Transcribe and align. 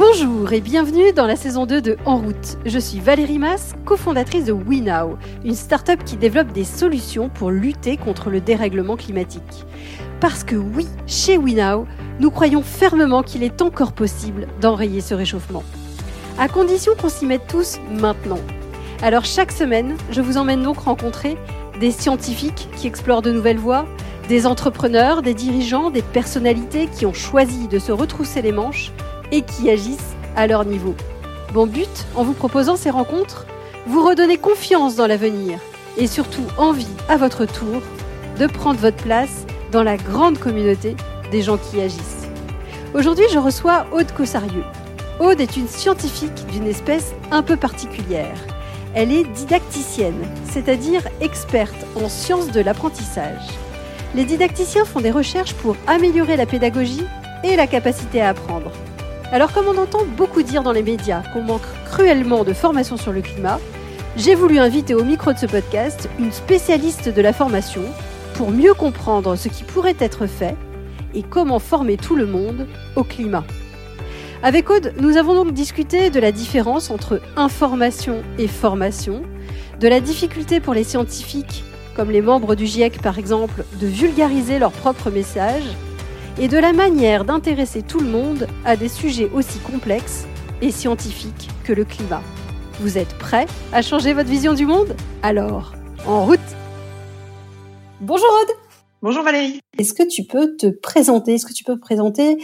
Bonjour 0.00 0.50
et 0.54 0.62
bienvenue 0.62 1.12
dans 1.12 1.26
la 1.26 1.36
saison 1.36 1.66
2 1.66 1.82
de 1.82 1.98
En 2.06 2.16
route. 2.16 2.56
Je 2.64 2.78
suis 2.78 3.00
Valérie 3.00 3.38
Mass, 3.38 3.74
cofondatrice 3.84 4.46
de 4.46 4.52
WeNow, 4.54 5.18
une 5.44 5.54
start-up 5.54 6.04
qui 6.06 6.16
développe 6.16 6.52
des 6.52 6.64
solutions 6.64 7.28
pour 7.28 7.50
lutter 7.50 7.98
contre 7.98 8.30
le 8.30 8.40
dérèglement 8.40 8.96
climatique. 8.96 9.66
Parce 10.18 10.42
que 10.42 10.56
oui, 10.56 10.88
chez 11.06 11.36
WeNow, 11.36 11.86
nous 12.18 12.30
croyons 12.30 12.62
fermement 12.62 13.22
qu'il 13.22 13.42
est 13.42 13.60
encore 13.60 13.92
possible 13.92 14.48
d'enrayer 14.62 15.02
ce 15.02 15.12
réchauffement. 15.12 15.64
À 16.38 16.48
condition 16.48 16.92
qu'on 16.98 17.10
s'y 17.10 17.26
mette 17.26 17.46
tous 17.46 17.78
maintenant. 17.90 18.40
Alors 19.02 19.26
chaque 19.26 19.52
semaine, 19.52 19.98
je 20.10 20.22
vous 20.22 20.38
emmène 20.38 20.62
donc 20.62 20.78
rencontrer 20.78 21.36
des 21.78 21.90
scientifiques 21.90 22.68
qui 22.74 22.86
explorent 22.86 23.20
de 23.20 23.32
nouvelles 23.32 23.58
voies, 23.58 23.84
des 24.30 24.46
entrepreneurs, 24.46 25.20
des 25.20 25.34
dirigeants, 25.34 25.90
des 25.90 26.00
personnalités 26.00 26.86
qui 26.86 27.04
ont 27.04 27.12
choisi 27.12 27.68
de 27.68 27.78
se 27.78 27.92
retrousser 27.92 28.40
les 28.40 28.52
manches 28.52 28.92
et 29.32 29.42
qui 29.42 29.70
agissent 29.70 30.16
à 30.36 30.46
leur 30.46 30.64
niveau. 30.64 30.94
Mon 31.54 31.66
but, 31.66 32.06
en 32.14 32.22
vous 32.22 32.32
proposant 32.32 32.76
ces 32.76 32.90
rencontres, 32.90 33.46
vous 33.86 34.06
redonner 34.06 34.38
confiance 34.38 34.96
dans 34.96 35.06
l'avenir 35.06 35.58
et 35.96 36.06
surtout 36.06 36.44
envie, 36.56 36.86
à 37.08 37.16
votre 37.16 37.44
tour, 37.44 37.82
de 38.38 38.46
prendre 38.46 38.78
votre 38.78 39.02
place 39.02 39.44
dans 39.72 39.82
la 39.82 39.96
grande 39.96 40.38
communauté 40.38 40.96
des 41.30 41.42
gens 41.42 41.58
qui 41.58 41.80
agissent. 41.80 42.28
Aujourd'hui, 42.94 43.26
je 43.32 43.38
reçois 43.38 43.86
Aude 43.92 44.12
Cossarieux. 44.12 44.64
Aude 45.20 45.40
est 45.40 45.56
une 45.56 45.68
scientifique 45.68 46.46
d'une 46.52 46.66
espèce 46.66 47.12
un 47.30 47.42
peu 47.42 47.56
particulière. 47.56 48.36
Elle 48.94 49.12
est 49.12 49.24
didacticienne, 49.24 50.26
c'est-à-dire 50.50 51.02
experte 51.20 51.86
en 52.02 52.08
sciences 52.08 52.50
de 52.50 52.60
l'apprentissage. 52.60 53.42
Les 54.14 54.24
didacticiens 54.24 54.84
font 54.84 55.00
des 55.00 55.12
recherches 55.12 55.54
pour 55.54 55.76
améliorer 55.86 56.36
la 56.36 56.46
pédagogie 56.46 57.04
et 57.44 57.54
la 57.54 57.68
capacité 57.68 58.20
à 58.20 58.30
apprendre. 58.30 58.72
Alors 59.32 59.52
comme 59.52 59.66
on 59.68 59.80
entend 59.80 60.04
beaucoup 60.16 60.42
dire 60.42 60.64
dans 60.64 60.72
les 60.72 60.82
médias 60.82 61.22
qu'on 61.32 61.42
manque 61.42 61.62
cruellement 61.84 62.42
de 62.42 62.52
formation 62.52 62.96
sur 62.96 63.12
le 63.12 63.20
climat, 63.20 63.60
j'ai 64.16 64.34
voulu 64.34 64.58
inviter 64.58 64.92
au 64.94 65.04
micro 65.04 65.32
de 65.32 65.38
ce 65.38 65.46
podcast 65.46 66.08
une 66.18 66.32
spécialiste 66.32 67.08
de 67.08 67.22
la 67.22 67.32
formation 67.32 67.82
pour 68.34 68.50
mieux 68.50 68.74
comprendre 68.74 69.36
ce 69.36 69.48
qui 69.48 69.62
pourrait 69.62 69.94
être 70.00 70.26
fait 70.26 70.56
et 71.14 71.22
comment 71.22 71.60
former 71.60 71.96
tout 71.96 72.16
le 72.16 72.26
monde 72.26 72.66
au 72.96 73.04
climat. 73.04 73.44
Avec 74.42 74.68
Aude, 74.68 74.94
nous 74.98 75.16
avons 75.16 75.34
donc 75.34 75.52
discuté 75.52 76.10
de 76.10 76.18
la 76.18 76.32
différence 76.32 76.90
entre 76.90 77.20
information 77.36 78.22
et 78.36 78.48
formation, 78.48 79.22
de 79.78 79.86
la 79.86 80.00
difficulté 80.00 80.58
pour 80.58 80.74
les 80.74 80.82
scientifiques, 80.82 81.62
comme 81.94 82.10
les 82.10 82.22
membres 82.22 82.56
du 82.56 82.66
GIEC 82.66 83.00
par 83.00 83.16
exemple, 83.16 83.64
de 83.80 83.86
vulgariser 83.86 84.58
leurs 84.58 84.72
propres 84.72 85.10
messages, 85.10 85.76
et 86.40 86.48
de 86.48 86.56
la 86.56 86.72
manière 86.72 87.26
d'intéresser 87.26 87.82
tout 87.82 88.00
le 88.00 88.08
monde 88.08 88.48
à 88.64 88.74
des 88.74 88.88
sujets 88.88 89.28
aussi 89.34 89.58
complexes 89.58 90.24
et 90.62 90.70
scientifiques 90.70 91.50
que 91.64 91.74
le 91.74 91.84
climat. 91.84 92.22
Vous 92.80 92.96
êtes 92.96 93.12
prêts 93.18 93.46
à 93.74 93.82
changer 93.82 94.14
votre 94.14 94.30
vision 94.30 94.54
du 94.54 94.64
monde? 94.64 94.96
Alors, 95.22 95.74
en 96.06 96.24
route! 96.24 96.40
Bonjour 98.00 98.26
Aude. 98.40 98.56
Bonjour 99.02 99.22
Valérie. 99.22 99.60
Est-ce 99.76 99.92
que 99.92 100.02
tu 100.02 100.24
peux 100.24 100.56
te 100.56 100.68
présenter? 100.68 101.34
Est-ce 101.34 101.44
que 101.44 101.52
tu 101.52 101.62
peux 101.62 101.78
présenter 101.78 102.38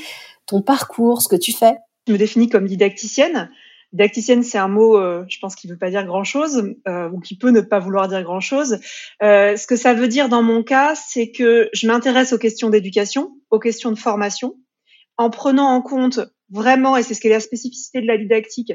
ton 0.44 0.60
parcours, 0.60 1.22
ce 1.22 1.28
que 1.28 1.36
tu 1.36 1.52
fais? 1.52 1.76
Je 2.06 2.12
me 2.12 2.18
définis 2.18 2.50
comme 2.50 2.66
didacticienne. 2.66 3.48
Didacticienne, 3.96 4.42
c'est 4.42 4.58
un 4.58 4.68
mot, 4.68 4.98
euh, 4.98 5.24
je 5.26 5.38
pense, 5.38 5.56
qui 5.56 5.68
ne 5.68 5.72
veut 5.72 5.78
pas 5.78 5.88
dire 5.88 6.04
grand-chose, 6.04 6.74
euh, 6.86 7.08
ou 7.08 7.18
qui 7.18 7.38
peut 7.38 7.48
ne 7.48 7.62
pas 7.62 7.78
vouloir 7.78 8.08
dire 8.08 8.22
grand-chose. 8.22 8.78
Euh, 9.22 9.56
ce 9.56 9.66
que 9.66 9.74
ça 9.74 9.94
veut 9.94 10.06
dire 10.06 10.28
dans 10.28 10.42
mon 10.42 10.62
cas, 10.62 10.94
c'est 10.94 11.30
que 11.30 11.70
je 11.72 11.86
m'intéresse 11.86 12.34
aux 12.34 12.38
questions 12.38 12.68
d'éducation, 12.68 13.32
aux 13.48 13.58
questions 13.58 13.90
de 13.90 13.98
formation, 13.98 14.56
en 15.16 15.30
prenant 15.30 15.68
en 15.68 15.80
compte 15.80 16.20
vraiment, 16.50 16.98
et 16.98 17.02
c'est 17.02 17.14
ce 17.14 17.22
qui 17.22 17.28
est 17.28 17.30
la 17.30 17.40
spécificité 17.40 18.02
de 18.02 18.06
la 18.06 18.18
didactique, 18.18 18.74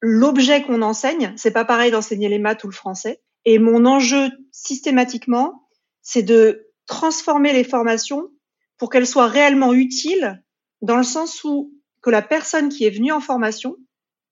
l'objet 0.00 0.62
qu'on 0.62 0.80
enseigne. 0.80 1.34
C'est 1.36 1.50
pas 1.50 1.66
pareil 1.66 1.90
d'enseigner 1.90 2.30
les 2.30 2.38
maths 2.38 2.64
ou 2.64 2.68
le 2.68 2.72
français. 2.72 3.20
Et 3.44 3.58
mon 3.58 3.84
enjeu 3.84 4.30
systématiquement, 4.50 5.68
c'est 6.00 6.22
de 6.22 6.70
transformer 6.86 7.52
les 7.52 7.64
formations 7.64 8.30
pour 8.78 8.88
qu'elles 8.88 9.06
soient 9.06 9.28
réellement 9.28 9.74
utiles, 9.74 10.42
dans 10.80 10.96
le 10.96 11.02
sens 11.02 11.44
où 11.44 11.74
que 12.00 12.08
la 12.08 12.22
personne 12.22 12.70
qui 12.70 12.86
est 12.86 12.90
venue 12.90 13.12
en 13.12 13.20
formation 13.20 13.76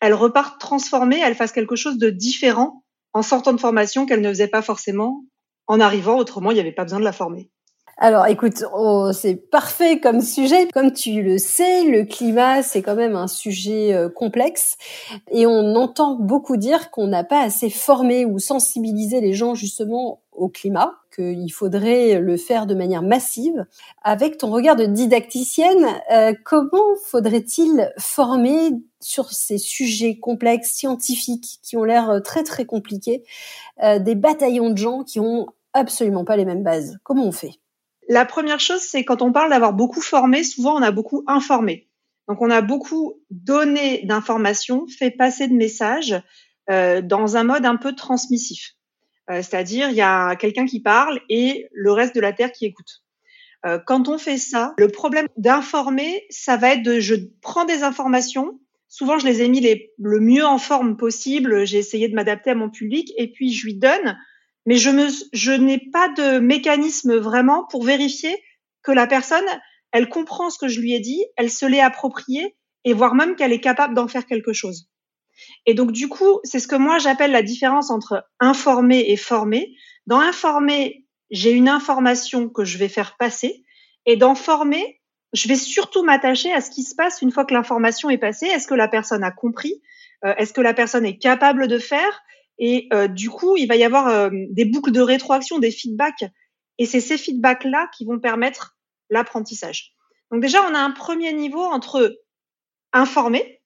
elle 0.03 0.15
repart 0.15 0.61
transformée, 0.61 1.21
elle 1.25 1.37
fasse 1.37 1.53
quelque 1.53 1.77
chose 1.77 1.97
de 1.97 2.11
différent 2.11 2.83
en 3.15 3.23
sortant 3.23 3.53
de 3.53 3.61
formation 3.61 4.05
qu'elle 4.05 4.21
ne 4.21 4.29
faisait 4.29 4.49
pas 4.49 4.61
forcément 4.61 5.23
en 5.69 5.79
arrivant. 5.79 6.19
Autrement, 6.19 6.51
il 6.51 6.55
n'y 6.55 6.61
avait 6.61 6.73
pas 6.73 6.83
besoin 6.83 6.99
de 6.99 7.05
la 7.05 7.13
former. 7.13 7.51
Alors 7.99 8.27
écoute, 8.27 8.65
oh, 8.75 9.11
c'est 9.13 9.37
parfait 9.37 10.01
comme 10.01 10.21
sujet. 10.21 10.67
Comme 10.73 10.93
tu 10.93 11.23
le 11.23 11.39
sais, 11.39 11.85
le 11.85 12.05
climat, 12.05 12.65
c'est 12.65 12.83
quand 12.83 12.97
même 12.97 13.15
un 13.15 13.29
sujet 13.29 13.95
euh, 13.95 14.09
complexe 14.09 14.77
et 15.31 15.47
on 15.47 15.77
entend 15.77 16.17
beaucoup 16.17 16.57
dire 16.57 16.91
qu'on 16.91 17.07
n'a 17.07 17.23
pas 17.23 17.41
assez 17.41 17.71
formé 17.71 18.25
ou 18.25 18.41
sensibilisé 18.41 19.21
les 19.21 19.35
gens 19.35 19.55
justement 19.55 20.25
au 20.33 20.49
climat, 20.49 20.95
qu'il 21.15 21.53
faudrait 21.53 22.19
le 22.21 22.37
faire 22.37 22.67
de 22.67 22.75
manière 22.75 23.03
massive. 23.03 23.67
Avec 24.03 24.39
ton 24.39 24.51
regard 24.51 24.77
de 24.77 24.87
didacticienne, 24.87 25.87
euh, 26.11 26.33
comment 26.45 26.97
faudrait-il 27.05 27.93
former 27.99 28.71
sur 29.01 29.31
ces 29.31 29.59
sujets 29.59 30.19
complexes, 30.19 30.73
scientifiques, 30.73 31.59
qui 31.63 31.77
ont 31.77 31.85
l'air 31.85 32.11
euh, 32.11 32.21
très 32.21 32.43
très 32.43 32.65
compliqués, 32.65 33.25
des 34.01 34.15
bataillons 34.15 34.71
de 34.71 34.79
gens 34.79 35.03
qui 35.03 35.19
ont 35.19 35.47
absolument 35.73 36.25
pas 36.25 36.37
les 36.37 36.45
mêmes 36.45 36.63
bases? 36.63 36.99
Comment 37.03 37.27
on 37.27 37.33
fait? 37.33 37.55
La 38.09 38.25
première 38.25 38.61
chose, 38.61 38.81
c'est 38.81 39.05
quand 39.05 39.23
on 39.23 39.33
parle 39.33 39.51
d'avoir 39.51 39.73
beaucoup 39.73 40.01
formé, 40.01 40.45
souvent 40.45 40.77
on 40.77 40.83
a 40.83 40.91
beaucoup 40.91 41.25
informé. 41.27 41.89
Donc 42.29 42.41
on 42.41 42.51
a 42.51 42.63
beaucoup 42.63 43.15
donné 43.31 44.03
d'informations, 44.05 44.87
fait 44.87 45.11
passer 45.11 45.49
de 45.49 45.55
messages 45.55 46.21
euh, 46.71 47.03
dans 47.03 47.37
un 47.37 47.45
mode 47.45 47.67
un 47.67 47.77
peu 47.77 47.95
transmissif. 47.95 48.75
Euh, 49.31 49.37
c'est-à-dire 49.37 49.91
il 49.91 49.97
y 49.97 50.03
a 50.03 50.37
quelqu'un 50.37 50.67
qui 50.67 50.81
parle 50.81 51.21
et 51.29 51.69
le 51.73 51.93
reste 51.93 52.15
de 52.15 52.21
la 52.21 52.33
Terre 52.33 52.53
qui 52.53 52.67
écoute. 52.67 53.03
Euh, 53.65 53.79
quand 53.87 54.09
on 54.09 54.19
fait 54.19 54.39
ça, 54.39 54.75
le 54.79 54.89
problème 54.89 55.29
d'informer, 55.37 56.27
ça 56.31 56.57
va 56.57 56.73
être 56.75 56.83
de 56.83 56.99
je 56.99 57.15
prends 57.41 57.65
des 57.65 57.85
informations, 57.85 58.59
souvent 58.89 59.19
je 59.19 59.27
les 59.27 59.43
ai 59.43 59.49
mis 59.49 59.61
les, 59.61 59.93
le 59.99 60.19
mieux 60.19 60.45
en 60.45 60.59
forme 60.59 60.97
possible, 60.97 61.65
j'ai 61.65 61.79
essayé 61.79 62.09
de 62.09 62.15
m'adapter 62.15 62.51
à 62.51 62.55
mon 62.57 62.71
public 62.71 63.13
et 63.17 63.31
puis 63.31 63.53
je 63.53 63.65
lui 63.65 63.75
donne 63.75 64.17
mais 64.67 64.77
je, 64.77 64.91
je 65.33 65.53
n'ai 65.53 65.79
pas 65.79 66.09
de 66.09 66.39
mécanisme 66.39 67.17
vraiment 67.17 67.65
pour 67.65 67.85
vérifier 67.85 68.37
que 68.83 68.93
la 68.93 69.07
personne, 69.07 69.45
elle 69.91 70.09
comprend 70.09 70.51
ce 70.51 70.59
que 70.59 70.69
je 70.69 70.81
lui 70.81 70.95
ai 70.95 71.01
dit, 71.01 71.25
elle 71.37 71.51
se 71.51 71.67
l'est 71.67 71.81
approprié 71.81 72.57
et 72.85 72.93
voire 72.93 73.15
même 73.15 73.37
qu'elle 73.37 73.53
est 73.53 73.61
capable 73.61 73.95
d'en 73.95 74.09
faire 74.09 74.27
quelque 74.27 74.53
chose. 74.53 74.89
Et 75.67 75.75
donc 75.75 75.93
du 75.93 76.09
coup, 76.09 76.41
c'est 76.45 76.59
ce 76.59 76.69
que 76.69 76.77
moi 76.77 76.99
j'appelle 76.99 77.33
la 77.33 77.43
différence 77.43 77.91
entre 77.91 78.25
informer 78.41 79.05
et 79.09 79.17
former. 79.17 79.75
Dans 80.07 80.21
informer, 80.21 81.07
j'ai 81.31 81.53
une 81.53 81.69
information 81.69 82.49
que 82.49 82.65
je 82.65 82.79
vais 82.79 82.89
faire 82.89 83.17
passer 83.17 83.65
et 84.07 84.17
dans 84.17 84.35
former, 84.35 85.01
je 85.33 85.49
vais 85.49 85.57
surtout 85.57 86.03
m'attacher 86.03 86.53
à 86.53 86.61
ce 86.61 86.71
qui 86.71 86.83
se 86.83 86.95
passe 86.95 87.23
une 87.23 87.31
fois 87.31 87.45
que 87.45 87.55
l'information 87.55 88.11
est 88.11 88.19
passée. 88.19 88.47
Est-ce 88.47 88.67
que 88.67 88.75
la 88.75 88.89
personne 88.89 89.25
a 89.25 89.31
compris? 89.31 89.83
Euh, 90.25 90.35
Est-ce 90.37 90.53
que 90.53 90.61
la 90.61 90.75
personne 90.75 91.07
est 91.07 91.19
capable 91.19 91.69
de 91.69 91.79
faire? 91.79 92.23
Et 92.59 92.89
euh, 92.93 93.09
du 93.09 93.31
coup, 93.31 93.57
il 93.57 93.67
va 93.67 93.77
y 93.77 93.85
avoir 93.85 94.09
euh, 94.09 94.31
des 94.51 94.65
boucles 94.65 94.93
de 94.93 95.01
rétroaction, 95.01 95.59
des 95.59 95.71
feedbacks. 95.71 96.25
Et 96.79 96.87
c'est 96.87 97.01
ces 97.01 97.17
feedbacks-là 97.17 97.89
qui 97.97 98.05
vont 98.05 98.19
permettre 98.19 98.77
l'apprentissage. 99.09 99.95
Donc 100.31 100.43
déjà, 100.43 100.63
on 100.69 100.75
a 100.75 100.79
un 100.79 100.91
premier 100.91 101.33
niveau 101.33 101.63
entre 101.63 102.19
informer 102.93 103.63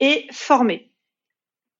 et 0.00 0.26
former. 0.32 0.89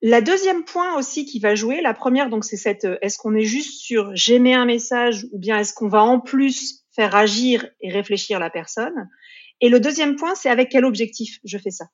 La 0.02 0.22
deuxième 0.22 0.64
point 0.64 0.96
aussi 0.96 1.26
qui 1.26 1.40
va 1.40 1.54
jouer, 1.54 1.82
la 1.82 1.92
première, 1.92 2.30
donc 2.30 2.44
c'est 2.44 2.56
cette, 2.56 2.86
euh, 2.86 2.98
est-ce 3.02 3.18
qu'on 3.18 3.34
est 3.34 3.44
juste 3.44 3.80
sur 3.80 4.14
j'émets 4.14 4.54
un 4.54 4.64
message 4.64 5.26
ou 5.32 5.38
bien 5.38 5.58
est-ce 5.58 5.74
qu'on 5.74 5.88
va 5.88 6.02
en 6.02 6.20
plus 6.20 6.86
faire 6.94 7.14
agir 7.14 7.66
et 7.80 7.90
réfléchir 7.90 8.38
la 8.38 8.48
personne? 8.48 9.08
Et 9.60 9.68
le 9.68 9.78
deuxième 9.78 10.16
point, 10.16 10.34
c'est 10.34 10.48
avec 10.48 10.70
quel 10.70 10.86
objectif 10.86 11.38
je 11.44 11.58
fais 11.58 11.70
ça? 11.70 11.86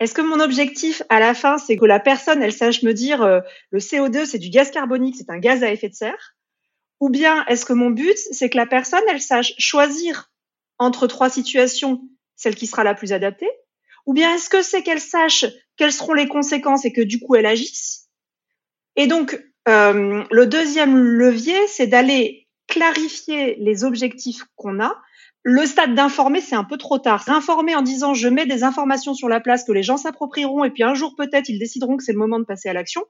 Est-ce 0.00 0.14
que 0.14 0.22
mon 0.22 0.40
objectif 0.40 1.02
à 1.10 1.20
la 1.20 1.34
fin, 1.34 1.58
c'est 1.58 1.76
que 1.76 1.84
la 1.84 2.00
personne, 2.00 2.42
elle 2.42 2.52
sache 2.52 2.82
me 2.82 2.94
dire 2.94 3.20
euh, 3.22 3.40
le 3.70 3.78
CO2, 3.78 4.24
c'est 4.24 4.38
du 4.38 4.48
gaz 4.48 4.70
carbonique, 4.70 5.16
c'est 5.18 5.30
un 5.30 5.38
gaz 5.38 5.62
à 5.62 5.70
effet 5.70 5.90
de 5.90 5.94
serre? 5.94 6.34
Ou 6.98 7.10
bien 7.10 7.44
est-ce 7.46 7.66
que 7.66 7.74
mon 7.74 7.90
but, 7.90 8.16
c'est 8.16 8.48
que 8.48 8.56
la 8.56 8.66
personne, 8.66 9.02
elle 9.10 9.20
sache 9.20 9.52
choisir 9.58 10.30
entre 10.78 11.06
trois 11.06 11.28
situations, 11.28 12.00
celle 12.36 12.54
qui 12.54 12.66
sera 12.66 12.84
la 12.84 12.94
plus 12.94 13.12
adaptée? 13.12 13.50
Ou 14.06 14.14
bien 14.14 14.34
est-ce 14.34 14.48
que 14.48 14.62
c'est 14.62 14.82
qu'elle 14.82 15.00
sache 15.00 15.44
quelles 15.76 15.92
seront 15.92 16.14
les 16.14 16.28
conséquences 16.28 16.84
et 16.84 16.92
que 16.92 17.00
du 17.00 17.20
coup, 17.20 17.34
elle 17.34 17.46
agisse 17.46 18.08
Et 18.96 19.06
donc, 19.06 19.42
euh, 19.68 20.24
le 20.30 20.46
deuxième 20.46 20.96
levier, 20.96 21.66
c'est 21.66 21.86
d'aller 21.86 22.48
clarifier 22.66 23.56
les 23.58 23.84
objectifs 23.84 24.44
qu'on 24.56 24.80
a 24.80 24.96
le 25.44 25.66
stade 25.66 25.94
d'informer, 25.94 26.40
c'est 26.40 26.54
un 26.54 26.64
peu 26.64 26.76
trop 26.76 26.98
tard. 26.98 27.28
Informer 27.28 27.74
en 27.74 27.82
disant 27.82 28.14
je 28.14 28.28
mets 28.28 28.46
des 28.46 28.62
informations 28.62 29.14
sur 29.14 29.28
la 29.28 29.40
place 29.40 29.64
que 29.64 29.72
les 29.72 29.82
gens 29.82 29.96
s'approprieront 29.96 30.64
et 30.64 30.70
puis 30.70 30.84
un 30.84 30.94
jour 30.94 31.14
peut-être 31.16 31.48
ils 31.48 31.58
décideront 31.58 31.96
que 31.96 32.04
c'est 32.04 32.12
le 32.12 32.18
moment 32.18 32.38
de 32.38 32.44
passer 32.44 32.68
à 32.68 32.72
l'action. 32.72 33.02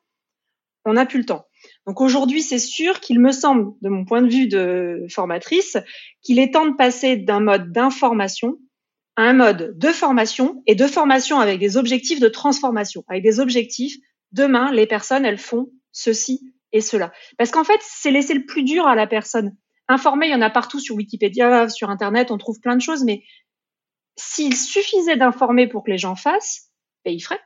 On 0.85 0.95
n'a 0.95 1.07
plus 1.07 1.19
le 1.19 1.27
temps. 1.27 1.45
Donc 1.87 2.01
aujourd'hui, 2.01 2.43
c'est 2.43 2.59
sûr 2.59 3.01
qu'il 3.01 3.21
me 3.21 3.31
semble, 3.31 3.73
de 3.83 3.89
mon 3.89 4.05
point 4.05 4.23
de 4.23 4.29
vue 4.29 4.49
de 4.49 5.07
formatrice, 5.11 5.77
qu'il 6.23 6.39
est 6.39 6.55
temps 6.55 6.67
de 6.67 6.75
passer 6.75 7.17
d'un 7.17 7.41
mode 7.41 7.71
d'information 7.71 8.59
un 9.17 9.33
mode 9.33 9.77
de 9.77 9.89
formation 9.89 10.63
et 10.67 10.75
de 10.75 10.87
formation 10.87 11.39
avec 11.39 11.59
des 11.59 11.77
objectifs 11.77 12.21
de 12.21 12.29
transformation, 12.29 13.05
avec 13.09 13.23
des 13.23 13.41
objectifs. 13.41 13.97
Demain, 14.33 14.73
les 14.73 14.87
personnes, 14.87 15.27
elles 15.27 15.39
font 15.39 15.71
ceci 15.93 16.55
et 16.73 16.81
cela. 16.81 17.13
Parce 17.37 17.51
qu'en 17.51 17.65
fait, 17.65 17.81
c'est 17.83 18.11
laisser 18.11 18.35
le 18.35 18.47
plus 18.47 18.63
dur 18.63 18.87
à 18.87 18.95
la 18.95 19.07
personne. 19.07 19.55
Informer, 19.89 20.29
il 20.29 20.33
y 20.33 20.35
en 20.35 20.41
a 20.41 20.51
partout 20.51 20.81
sur 20.81 20.97
Wikipédia, 20.97 21.69
sur 21.69 21.91
Internet, 21.91 22.31
on 22.31 22.39
trouve 22.39 22.61
plein 22.61 22.77
de 22.77 22.81
choses, 22.81 23.05
mais 23.05 23.23
s'il 24.17 24.57
suffisait 24.57 25.17
d'informer 25.17 25.67
pour 25.67 25.85
que 25.85 25.91
les 25.91 25.99
gens 25.99 26.17
fassent, 26.17 26.71
ben, 27.05 27.13
ils 27.13 27.21
feraient. 27.21 27.41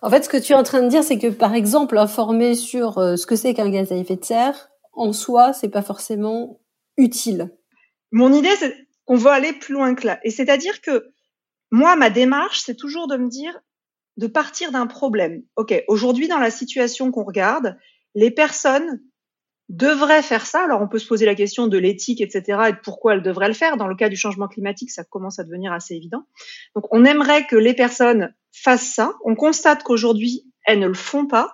En 0.00 0.10
fait, 0.10 0.22
ce 0.22 0.28
que 0.28 0.36
tu 0.36 0.52
es 0.52 0.56
en 0.56 0.62
train 0.62 0.82
de 0.82 0.88
dire, 0.88 1.02
c'est 1.02 1.18
que 1.18 1.28
par 1.28 1.54
exemple, 1.54 1.98
informer 1.98 2.54
sur 2.54 2.98
euh, 2.98 3.16
ce 3.16 3.26
que 3.26 3.36
c'est 3.36 3.54
qu'un 3.54 3.70
gaz 3.70 3.92
à 3.92 3.96
effet 3.96 4.16
de 4.16 4.24
serre, 4.24 4.68
en 4.92 5.12
soi, 5.12 5.52
c'est 5.52 5.68
pas 5.68 5.82
forcément 5.82 6.60
utile. 6.96 7.50
Mon 8.12 8.32
idée, 8.32 8.54
c'est 8.56 8.83
qu'on 9.04 9.16
veut 9.16 9.30
aller 9.30 9.52
plus 9.52 9.74
loin 9.74 9.94
que 9.94 10.06
là. 10.06 10.20
Et 10.24 10.30
c'est-à-dire 10.30 10.80
que 10.80 11.10
moi, 11.70 11.96
ma 11.96 12.10
démarche, 12.10 12.60
c'est 12.60 12.76
toujours 12.76 13.08
de 13.08 13.16
me 13.16 13.28
dire, 13.28 13.58
de 14.16 14.26
partir 14.26 14.70
d'un 14.70 14.86
problème. 14.86 15.42
OK, 15.56 15.74
aujourd'hui, 15.88 16.28
dans 16.28 16.38
la 16.38 16.50
situation 16.50 17.10
qu'on 17.10 17.24
regarde, 17.24 17.76
les 18.14 18.30
personnes 18.30 19.00
devraient 19.68 20.22
faire 20.22 20.46
ça. 20.46 20.64
Alors, 20.64 20.82
on 20.82 20.88
peut 20.88 20.98
se 20.98 21.06
poser 21.06 21.26
la 21.26 21.34
question 21.34 21.66
de 21.66 21.78
l'éthique, 21.78 22.20
etc., 22.20 22.58
et 22.68 22.72
de 22.72 22.78
pourquoi 22.82 23.14
elles 23.14 23.22
devraient 23.22 23.48
le 23.48 23.54
faire. 23.54 23.76
Dans 23.76 23.88
le 23.88 23.96
cas 23.96 24.08
du 24.08 24.16
changement 24.16 24.46
climatique, 24.46 24.90
ça 24.90 25.04
commence 25.04 25.38
à 25.38 25.44
devenir 25.44 25.72
assez 25.72 25.94
évident. 25.94 26.26
Donc, 26.74 26.84
on 26.92 27.04
aimerait 27.04 27.46
que 27.46 27.56
les 27.56 27.74
personnes 27.74 28.34
fassent 28.52 28.92
ça. 28.92 29.14
On 29.24 29.34
constate 29.34 29.82
qu'aujourd'hui, 29.82 30.44
elles 30.64 30.80
ne 30.80 30.86
le 30.86 30.94
font 30.94 31.26
pas. 31.26 31.52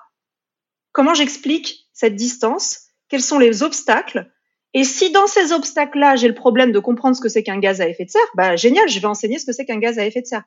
Comment 0.93 1.15
j'explique 1.15 1.89
cette 1.93 2.17
distance? 2.17 2.89
Quels 3.09 3.23
sont 3.23 3.39
les 3.39 3.63
obstacles? 3.63 4.31
Et 4.73 4.85
si 4.85 5.11
dans 5.11 5.27
ces 5.27 5.53
obstacles-là, 5.53 6.17
j'ai 6.17 6.29
le 6.29 6.35
problème 6.35 6.71
de 6.71 6.79
comprendre 6.79 7.17
ce 7.17 7.21
que 7.21 7.29
c'est 7.29 7.43
qu'un 7.43 7.59
gaz 7.59 7.81
à 7.81 7.89
effet 7.89 8.05
de 8.05 8.11
serre, 8.11 8.31
bah 8.35 8.57
génial, 8.57 8.89
je 8.89 9.01
vais 9.01 9.07
enseigner 9.07 9.39
ce 9.39 9.47
que 9.47 9.53
c'est 9.53 9.65
qu'un 9.65 9.79
gaz 9.79 9.99
à 9.99 10.07
effet 10.07 10.23
de 10.23 10.27
serre. 10.27 10.45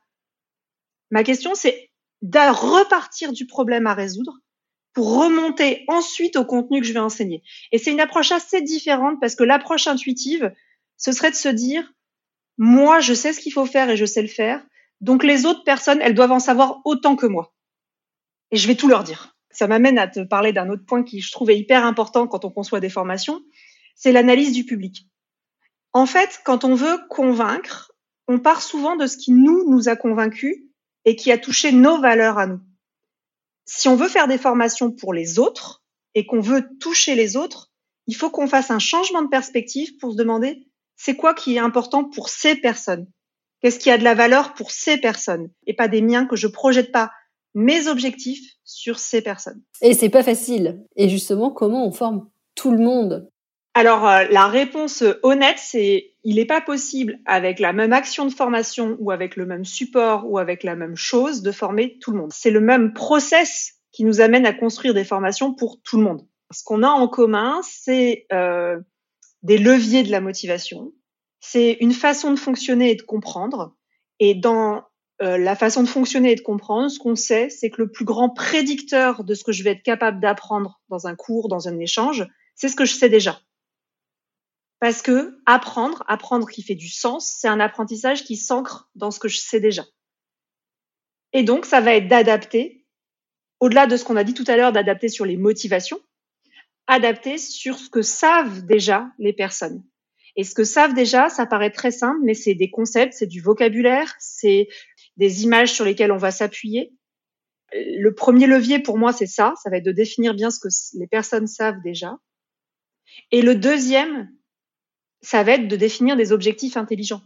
Ma 1.12 1.24
question, 1.24 1.56
c'est 1.56 1.92
de 2.22 2.40
repartir 2.40 3.34
du 3.34 3.46
problème 3.46 3.86
à 3.86 3.94
résoudre 3.94 4.40
pour 4.94 5.20
remonter 5.20 5.84
ensuite 5.88 6.38
au 6.38 6.46
contenu 6.46 6.80
que 6.80 6.88
je 6.88 6.94
vais 6.94 7.00
enseigner. 7.00 7.44
Et 7.72 7.78
c'est 7.78 7.92
une 7.92 8.00
approche 8.00 8.32
assez 8.32 8.62
différente 8.62 9.20
parce 9.20 9.36
que 9.36 9.44
l'approche 9.44 9.88
intuitive, 9.88 10.54
ce 10.98 11.12
serait 11.12 11.32
de 11.32 11.36
se 11.36 11.50
dire, 11.50 11.92
moi, 12.58 13.00
je 13.00 13.14
sais 13.14 13.34
ce 13.34 13.42
qu'il 13.42 13.52
faut 13.52 13.66
faire 13.66 13.90
et 13.90 13.98
je 13.98 14.06
sais 14.06 14.22
le 14.22 14.28
faire. 14.28 14.64
Donc 15.02 15.24
les 15.24 15.46
autres 15.46 15.64
personnes, 15.64 16.00
elles 16.02 16.14
doivent 16.14 16.32
en 16.32 16.40
savoir 16.40 16.80
autant 16.86 17.16
que 17.16 17.26
moi. 17.26 17.54
Et 18.52 18.58
je 18.58 18.68
vais 18.68 18.76
tout 18.76 18.88
leur 18.88 19.04
dire. 19.04 19.36
Ça 19.50 19.68
m'amène 19.68 19.98
à 19.98 20.08
te 20.08 20.22
parler 20.22 20.54
d'un 20.54 20.70
autre 20.70 20.86
point 20.86 21.04
qui 21.04 21.20
je 21.20 21.32
trouvais 21.32 21.58
hyper 21.58 21.84
important 21.86 22.28
quand 22.28 22.46
on 22.46 22.52
conçoit 22.52 22.80
des 22.80 22.90
formations 22.90 23.42
c'est 23.96 24.12
l'analyse 24.12 24.52
du 24.52 24.66
public. 24.66 25.08
En 25.92 26.06
fait, 26.06 26.42
quand 26.44 26.64
on 26.64 26.76
veut 26.76 27.00
convaincre, 27.10 27.92
on 28.28 28.40
part 28.40 28.62
souvent 28.62 28.96
de 28.96 29.06
ce 29.06 29.18
qui 29.18 29.32
nous, 29.32 29.70
nous 29.70 29.90
a 29.90 29.96
convaincus 29.96 30.64
et 31.06 31.16
qui 31.16 31.32
a 31.32 31.38
touché 31.38 31.72
nos 31.72 32.00
valeurs 32.00 32.38
à 32.38 32.48
nous. 32.48 32.60
Si 33.66 33.88
on 33.88 33.96
veut 33.96 34.08
faire 34.08 34.28
des 34.28 34.38
formations 34.38 34.92
pour 34.92 35.14
les 35.14 35.40
autres 35.40 35.84
et 36.16 36.26
qu'on 36.26 36.42
veut 36.42 36.68
toucher 36.80 37.16
les 37.16 37.36
autres, 37.36 37.72
il 38.08 38.16
faut 38.16 38.30
qu'on 38.30 38.48
fasse 38.48 38.72
un 38.72 38.80
changement 38.80 39.22
de 39.22 39.30
perspective 39.30 39.98
pour 39.98 40.12
se 40.12 40.18
demander 40.18 40.68
c'est 40.96 41.16
quoi 41.16 41.34
qui 41.34 41.56
est 41.56 41.60
important 41.60 42.04
pour 42.04 42.30
ces 42.30 42.56
personnes? 42.56 43.08
Qu'est-ce 43.62 43.80
qui 43.80 43.90
a 43.90 43.98
de 43.98 44.04
la 44.04 44.14
valeur 44.14 44.54
pour 44.54 44.72
ces 44.72 44.98
personnes? 44.98 45.50
Et 45.66 45.74
pas 45.74 45.88
des 45.88 46.02
miens 46.02 46.26
que 46.26 46.36
je 46.36 46.48
projette 46.48 46.92
pas 46.92 47.12
mes 47.54 47.88
objectifs 47.88 48.58
sur 48.64 49.00
ces 49.00 49.22
personnes. 49.22 49.62
Et 49.82 49.94
c'est 49.94 50.10
pas 50.10 50.24
facile. 50.24 50.84
Et 50.96 51.08
justement, 51.08 51.52
comment 51.52 51.88
on 51.88 51.92
forme 51.92 52.30
tout 52.56 52.72
le 52.72 52.84
monde? 52.84 53.30
Alors, 53.76 54.08
euh, 54.08 54.26
la 54.30 54.48
réponse 54.48 55.04
honnête, 55.24 55.58
c'est 55.58 56.12
il 56.24 56.36
n'est 56.36 56.46
pas 56.46 56.62
possible 56.62 57.20
avec 57.26 57.60
la 57.60 57.74
même 57.74 57.92
action 57.92 58.26
de 58.26 58.34
formation 58.34 58.96
ou 59.00 59.10
avec 59.12 59.36
le 59.36 59.46
même 59.46 59.66
support 59.66 60.30
ou 60.30 60.38
avec 60.38 60.64
la 60.64 60.76
même 60.76 60.96
chose 60.96 61.42
de 61.42 61.52
former 61.52 61.98
tout 62.00 62.12
le 62.12 62.20
monde. 62.20 62.32
C'est 62.34 62.52
le 62.52 62.62
même 62.62 62.94
process 62.94 63.80
qui 63.92 64.06
nous 64.06 64.22
amène 64.22 64.46
à 64.46 64.54
construire 64.54 64.94
des 64.94 65.04
formations 65.04 65.54
pour 65.54 65.82
tout 65.82 65.98
le 65.98 66.04
monde. 66.04 66.22
Ce 66.52 66.64
qu'on 66.64 66.84
a 66.84 66.90
en 66.90 67.08
commun, 67.08 67.62
c'est 67.64 68.28
euh, 68.32 68.80
des 69.42 69.58
leviers 69.58 70.04
de 70.04 70.12
la 70.12 70.22
motivation, 70.22 70.94
c'est 71.40 71.78
une 71.82 71.94
façon 71.94 72.32
de 72.32 72.40
fonctionner 72.40 72.92
et 72.92 72.96
de 72.96 73.02
comprendre. 73.02 73.76
Et 74.20 74.36
dans 74.36 74.84
euh, 75.22 75.38
la 75.38 75.56
façon 75.56 75.82
de 75.84 75.90
fonctionner 75.90 76.32
et 76.32 76.36
de 76.36 76.42
comprendre, 76.42 76.90
ce 76.90 77.00
qu'on 77.00 77.16
sait, 77.16 77.50
c'est 77.50 77.72
que 77.72 77.82
le 77.82 77.92
plus 77.92 78.06
grand 78.06 78.30
prédicteur 78.30 79.24
de 79.24 79.34
ce 79.34 79.44
que 79.44 79.52
je 79.52 79.64
vais 79.64 79.72
être 79.72 79.84
capable 79.84 80.22
d'apprendre 80.22 80.80
dans 80.90 81.08
un 81.08 81.16
cours, 81.16 81.50
dans 81.50 81.68
un 81.68 81.80
échange, 81.80 82.26
c'est 82.56 82.70
ce 82.70 82.76
que 82.76 82.86
je 82.86 82.94
sais 82.94 83.10
déjà. 83.10 83.42
Parce 84.84 85.02
que 85.02 85.40
apprendre, 85.46 86.04
apprendre 86.10 86.46
qui 86.50 86.62
fait 86.62 86.76
du 86.76 86.90
sens, 86.90 87.38
c'est 87.40 87.48
un 87.48 87.62
apprentissage 87.62 88.26
qui 88.26 88.36
s'ancre 88.36 88.90
dans 88.96 89.12
ce 89.12 89.20
que 89.22 89.30
je 89.30 89.38
sais 89.38 89.62
déjà. 89.62 89.86
Et 91.32 91.44
donc, 91.44 91.66
ça 91.66 91.80
va 91.80 91.96
être 91.96 92.10
d'adapter, 92.10 92.86
au-delà 93.62 93.88
de 93.88 93.96
ce 93.96 94.04
qu'on 94.04 94.18
a 94.18 94.26
dit 94.26 94.34
tout 94.34 94.44
à 94.46 94.58
l'heure, 94.58 94.74
d'adapter 94.74 95.08
sur 95.08 95.24
les 95.24 95.38
motivations, 95.38 96.02
adapter 96.88 97.38
sur 97.38 97.80
ce 97.80 97.90
que 97.90 98.02
savent 98.02 98.66
déjà 98.66 99.10
les 99.20 99.32
personnes. 99.32 99.86
Et 100.36 100.44
ce 100.44 100.54
que 100.54 100.66
savent 100.66 100.94
déjà, 100.94 101.30
ça 101.30 101.46
paraît 101.46 101.72
très 101.72 101.92
simple, 101.92 102.20
mais 102.22 102.34
c'est 102.34 102.54
des 102.54 102.70
concepts, 102.70 103.14
c'est 103.14 103.26
du 103.26 103.40
vocabulaire, 103.40 104.14
c'est 104.20 104.68
des 105.16 105.44
images 105.46 105.72
sur 105.72 105.86
lesquelles 105.86 106.12
on 106.12 106.18
va 106.18 106.32
s'appuyer. 106.32 106.92
Le 107.72 108.14
premier 108.14 108.48
levier 108.48 108.80
pour 108.80 108.98
moi, 108.98 109.14
c'est 109.14 109.28
ça, 109.28 109.54
ça 109.64 109.70
va 109.70 109.78
être 109.78 109.86
de 109.86 109.94
définir 109.94 110.34
bien 110.34 110.52
ce 110.52 110.60
que 110.60 110.68
les 111.00 111.08
personnes 111.08 111.48
savent 111.48 111.82
déjà. 111.86 112.18
Et 113.32 113.42
le 113.42 113.56
deuxième, 113.56 114.30
ça 115.24 115.44
va 115.44 115.54
être 115.54 115.68
de 115.68 115.76
définir 115.76 116.16
des 116.16 116.32
objectifs 116.32 116.78
intelligents. 116.78 117.22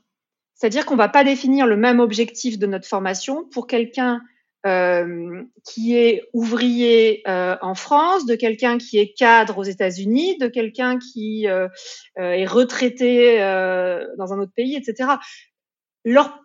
C'est-à-dire 0.56 0.86
qu'on 0.86 0.96
va 0.96 1.10
pas 1.10 1.24
définir 1.24 1.68
le 1.68 1.78
même 1.78 2.00
objectif 2.00 2.58
de 2.58 2.66
notre 2.66 2.88
formation 2.88 3.44
pour 3.50 3.68
quelqu'un 3.68 4.22
euh, 4.66 5.44
qui 5.64 5.96
est 5.96 6.24
ouvrier 6.34 7.22
euh, 7.28 7.56
en 7.62 7.76
France, 7.76 8.26
de 8.26 8.36
quelqu'un 8.36 8.78
qui 8.78 8.98
est 8.98 9.14
cadre 9.14 9.60
aux 9.60 9.64
États-Unis, 9.64 10.38
de 10.40 10.48
quelqu'un 10.48 10.98
qui 10.98 11.48
euh, 11.48 11.68
est 12.16 12.46
retraité 12.46 13.38
dans 14.18 14.34
un 14.34 14.40
autre 14.40 14.54
pays, 14.56 14.76
etc. 14.76 15.12
Leur 16.04 16.40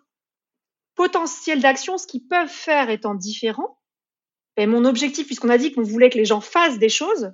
potentiel 0.95 1.59
d'action, 1.59 1.97
ce 1.97 2.05
qu'ils 2.05 2.27
peuvent 2.27 2.47
faire 2.47 2.89
étant 2.89 3.15
différent, 3.15 3.79
et 4.57 4.67
mon 4.67 4.85
objectif, 4.85 5.25
puisqu'on 5.25 5.49
a 5.49 5.57
dit 5.57 5.71
qu'on 5.71 5.81
voulait 5.81 6.11
que 6.11 6.17
les 6.17 6.25
gens 6.25 6.41
fassent 6.41 6.77
des 6.77 6.89
choses, 6.89 7.33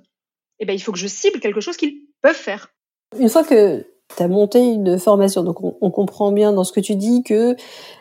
eh 0.58 0.64
ben, 0.64 0.72
il 0.72 0.80
faut 0.80 0.92
que 0.92 0.98
je 0.98 1.06
cible 1.06 1.40
quelque 1.40 1.60
chose 1.60 1.76
qu'ils 1.76 2.06
peuvent 2.22 2.34
faire. 2.34 2.68
Une 3.18 3.28
fois 3.28 3.44
que 3.44 3.86
tu 4.16 4.22
as 4.22 4.28
monté 4.28 4.60
une 4.60 4.98
formation. 4.98 5.42
Donc 5.42 5.58
on, 5.62 5.90
comprend 5.90 6.32
bien 6.32 6.52
dans 6.52 6.64
ce 6.64 6.72
que 6.72 6.80
tu 6.80 6.96
dis 6.96 7.22
que 7.22 7.56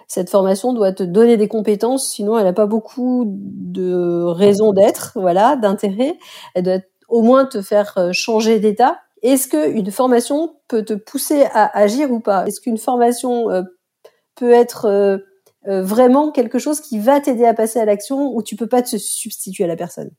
cette 0.07 0.29
formation 0.29 0.73
doit 0.73 0.91
te 0.91 1.03
donner 1.03 1.37
des 1.37 1.47
compétences, 1.47 2.09
sinon 2.09 2.37
elle 2.37 2.45
n'a 2.45 2.53
pas 2.53 2.65
beaucoup 2.65 3.25
de 3.27 4.23
raison 4.25 4.73
d'être, 4.73 5.11
voilà, 5.15 5.55
d'intérêt. 5.55 6.17
Elle 6.55 6.63
doit 6.63 6.79
au 7.07 7.21
moins 7.21 7.45
te 7.45 7.61
faire 7.61 7.93
euh, 7.97 8.11
changer 8.13 8.59
d'état. 8.59 8.99
Est-ce 9.21 9.47
qu'une 9.47 9.91
formation 9.91 10.55
peut 10.67 10.83
te 10.83 10.93
pousser 10.93 11.43
à 11.53 11.77
agir 11.77 12.11
ou 12.11 12.19
pas? 12.19 12.45
Est-ce 12.45 12.61
qu'une 12.61 12.77
formation 12.77 13.49
euh, 13.49 13.63
peut 14.35 14.51
être 14.51 14.85
euh, 14.85 15.17
vraiment 15.65 16.31
quelque 16.31 16.57
chose 16.57 16.79
qui 16.79 16.99
va 16.99 17.19
t'aider 17.19 17.45
à 17.45 17.53
passer 17.53 17.79
à 17.79 17.85
l'action 17.85 18.33
ou 18.33 18.41
tu 18.41 18.55
peux 18.55 18.67
pas 18.67 18.81
te 18.81 18.95
substituer 18.97 19.65
à 19.65 19.67
la 19.67 19.75
personne? 19.75 20.11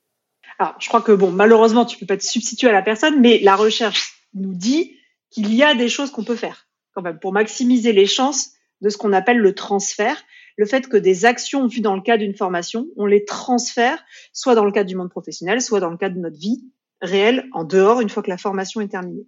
Alors, 0.58 0.74
je 0.78 0.88
crois 0.88 1.00
que 1.00 1.12
bon, 1.12 1.30
malheureusement, 1.30 1.86
tu 1.86 1.96
peux 1.96 2.04
pas 2.04 2.18
te 2.18 2.24
substituer 2.24 2.68
à 2.68 2.72
la 2.72 2.82
personne, 2.82 3.20
mais 3.20 3.38
la 3.38 3.56
recherche 3.56 4.26
nous 4.34 4.52
dit 4.52 4.92
qu'il 5.30 5.54
y 5.54 5.62
a 5.62 5.74
des 5.74 5.88
choses 5.88 6.10
qu'on 6.10 6.24
peut 6.24 6.36
faire 6.36 6.66
quand 6.94 7.02
même 7.02 7.18
pour 7.18 7.32
maximiser 7.32 7.92
les 7.92 8.06
chances 8.06 8.52
de 8.80 8.88
ce 8.88 8.96
qu'on 8.96 9.12
appelle 9.12 9.38
le 9.38 9.54
transfert, 9.54 10.22
le 10.56 10.66
fait 10.66 10.88
que 10.88 10.96
des 10.96 11.24
actions 11.24 11.66
vues 11.66 11.80
dans 11.80 11.94
le 11.94 12.02
cadre 12.02 12.22
d'une 12.22 12.34
formation, 12.34 12.86
on 12.96 13.06
les 13.06 13.24
transfère 13.24 14.02
soit 14.32 14.54
dans 14.54 14.64
le 14.64 14.72
cadre 14.72 14.88
du 14.88 14.96
monde 14.96 15.10
professionnel, 15.10 15.60
soit 15.60 15.80
dans 15.80 15.90
le 15.90 15.96
cadre 15.96 16.16
de 16.16 16.20
notre 16.20 16.38
vie 16.38 16.64
réelle 17.00 17.48
en 17.52 17.64
dehors 17.64 18.00
une 18.00 18.08
fois 18.08 18.22
que 18.22 18.30
la 18.30 18.38
formation 18.38 18.80
est 18.80 18.88
terminée. 18.88 19.26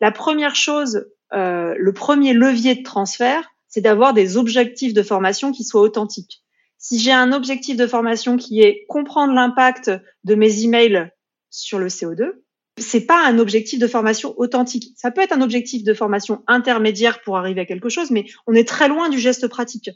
La 0.00 0.12
première 0.12 0.54
chose, 0.54 1.06
euh, 1.32 1.74
le 1.78 1.92
premier 1.92 2.32
levier 2.32 2.74
de 2.74 2.82
transfert, 2.82 3.48
c'est 3.68 3.80
d'avoir 3.80 4.14
des 4.14 4.36
objectifs 4.36 4.94
de 4.94 5.02
formation 5.02 5.52
qui 5.52 5.64
soient 5.64 5.82
authentiques. 5.82 6.42
Si 6.78 6.98
j'ai 6.98 7.12
un 7.12 7.32
objectif 7.32 7.76
de 7.76 7.86
formation 7.86 8.36
qui 8.36 8.60
est 8.60 8.84
comprendre 8.88 9.32
l'impact 9.32 9.90
de 10.24 10.34
mes 10.34 10.62
emails 10.62 11.10
sur 11.50 11.78
le 11.78 11.88
CO2, 11.88 12.32
c'est 12.78 13.06
pas 13.06 13.24
un 13.24 13.38
objectif 13.38 13.78
de 13.78 13.86
formation 13.86 14.34
authentique. 14.38 14.92
Ça 14.96 15.10
peut 15.10 15.22
être 15.22 15.32
un 15.32 15.40
objectif 15.40 15.82
de 15.82 15.94
formation 15.94 16.42
intermédiaire 16.46 17.22
pour 17.22 17.38
arriver 17.38 17.62
à 17.62 17.66
quelque 17.66 17.88
chose, 17.88 18.10
mais 18.10 18.26
on 18.46 18.54
est 18.54 18.68
très 18.68 18.88
loin 18.88 19.08
du 19.08 19.18
geste 19.18 19.48
pratique. 19.48 19.90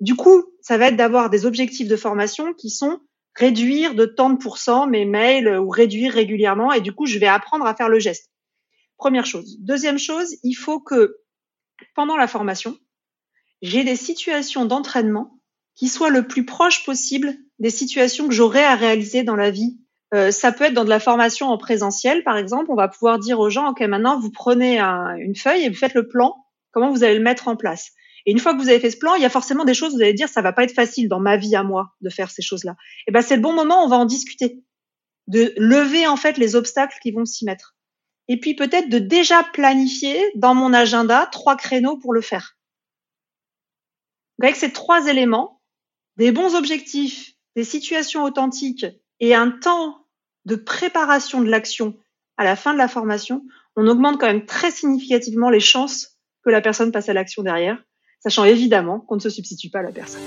Du 0.00 0.14
coup, 0.14 0.44
ça 0.60 0.78
va 0.78 0.88
être 0.88 0.96
d'avoir 0.96 1.30
des 1.30 1.46
objectifs 1.46 1.88
de 1.88 1.96
formation 1.96 2.54
qui 2.54 2.70
sont 2.70 3.00
réduire 3.34 3.94
de 3.94 4.06
tant 4.06 4.30
de 4.30 4.38
pourcents 4.38 4.86
mes 4.86 5.04
mails 5.04 5.58
ou 5.58 5.68
réduire 5.68 6.12
régulièrement 6.12 6.72
et 6.72 6.80
du 6.80 6.92
coup, 6.92 7.06
je 7.06 7.18
vais 7.18 7.26
apprendre 7.26 7.66
à 7.66 7.74
faire 7.74 7.88
le 7.88 7.98
geste. 7.98 8.30
Première 8.96 9.26
chose. 9.26 9.56
Deuxième 9.60 9.98
chose, 9.98 10.36
il 10.42 10.54
faut 10.54 10.80
que 10.80 11.16
pendant 11.96 12.16
la 12.16 12.28
formation, 12.28 12.78
j'ai 13.60 13.82
des 13.82 13.96
situations 13.96 14.66
d'entraînement 14.66 15.40
qui 15.74 15.88
soient 15.88 16.10
le 16.10 16.28
plus 16.28 16.44
proches 16.44 16.84
possible 16.84 17.36
des 17.58 17.70
situations 17.70 18.28
que 18.28 18.34
j'aurais 18.34 18.64
à 18.64 18.76
réaliser 18.76 19.24
dans 19.24 19.36
la 19.36 19.50
vie 19.50 19.78
euh, 20.14 20.30
ça 20.30 20.52
peut 20.52 20.64
être 20.64 20.74
dans 20.74 20.84
de 20.84 20.90
la 20.90 21.00
formation 21.00 21.48
en 21.48 21.58
présentiel, 21.58 22.22
par 22.22 22.36
exemple. 22.36 22.70
On 22.70 22.76
va 22.76 22.88
pouvoir 22.88 23.18
dire 23.18 23.40
aux 23.40 23.50
gens, 23.50 23.70
OK, 23.70 23.80
maintenant, 23.80 24.18
vous 24.18 24.30
prenez 24.30 24.78
une 24.78 25.34
feuille 25.34 25.64
et 25.64 25.68
vous 25.68 25.76
faites 25.76 25.94
le 25.94 26.06
plan, 26.06 26.36
comment 26.70 26.90
vous 26.90 27.02
allez 27.02 27.16
le 27.16 27.22
mettre 27.22 27.48
en 27.48 27.56
place? 27.56 27.90
Et 28.26 28.30
une 28.30 28.38
fois 28.38 28.54
que 28.54 28.60
vous 28.60 28.68
avez 28.68 28.80
fait 28.80 28.90
ce 28.90 28.96
plan, 28.96 29.16
il 29.16 29.22
y 29.22 29.26
a 29.26 29.30
forcément 29.30 29.64
des 29.64 29.74
choses, 29.74 29.94
vous 29.94 30.00
allez 30.00 30.14
dire, 30.14 30.28
ça 30.28 30.40
va 30.40 30.52
pas 30.52 30.62
être 30.62 30.74
facile 30.74 31.08
dans 31.08 31.20
ma 31.20 31.36
vie 31.36 31.56
à 31.56 31.62
moi 31.62 31.94
de 32.00 32.08
faire 32.08 32.30
ces 32.30 32.42
choses-là. 32.42 32.72
Et 32.72 33.04
eh 33.08 33.12
ben, 33.12 33.20
c'est 33.20 33.36
le 33.36 33.42
bon 33.42 33.52
moment, 33.52 33.84
on 33.84 33.88
va 33.88 33.96
en 33.96 34.06
discuter. 34.06 34.62
De 35.26 35.52
lever, 35.56 36.06
en 36.06 36.16
fait, 36.16 36.38
les 36.38 36.54
obstacles 36.54 36.96
qui 37.02 37.10
vont 37.10 37.24
s'y 37.24 37.44
mettre. 37.44 37.76
Et 38.28 38.40
puis 38.40 38.54
peut-être 38.54 38.88
de 38.88 38.98
déjà 38.98 39.42
planifier 39.42 40.18
dans 40.34 40.54
mon 40.54 40.72
agenda 40.72 41.26
trois 41.26 41.56
créneaux 41.56 41.98
pour 41.98 42.12
le 42.12 42.22
faire. 42.22 42.56
avec 44.40 44.56
ces 44.56 44.72
trois 44.72 45.06
éléments, 45.06 45.60
des 46.16 46.32
bons 46.32 46.54
objectifs, 46.54 47.32
des 47.56 47.64
situations 47.64 48.24
authentiques 48.24 48.86
et 49.20 49.34
un 49.34 49.50
temps 49.50 50.03
de 50.44 50.56
préparation 50.56 51.40
de 51.40 51.48
l'action 51.48 51.94
à 52.36 52.44
la 52.44 52.56
fin 52.56 52.72
de 52.72 52.78
la 52.78 52.88
formation, 52.88 53.42
on 53.76 53.86
augmente 53.86 54.20
quand 54.20 54.26
même 54.26 54.44
très 54.44 54.70
significativement 54.70 55.50
les 55.50 55.60
chances 55.60 56.18
que 56.44 56.50
la 56.50 56.60
personne 56.60 56.92
passe 56.92 57.08
à 57.08 57.14
l'action 57.14 57.42
derrière, 57.42 57.78
sachant 58.20 58.44
évidemment 58.44 59.00
qu'on 59.00 59.14
ne 59.14 59.20
se 59.20 59.30
substitue 59.30 59.70
pas 59.70 59.78
à 59.78 59.82
la 59.82 59.92
personne. 59.92 60.20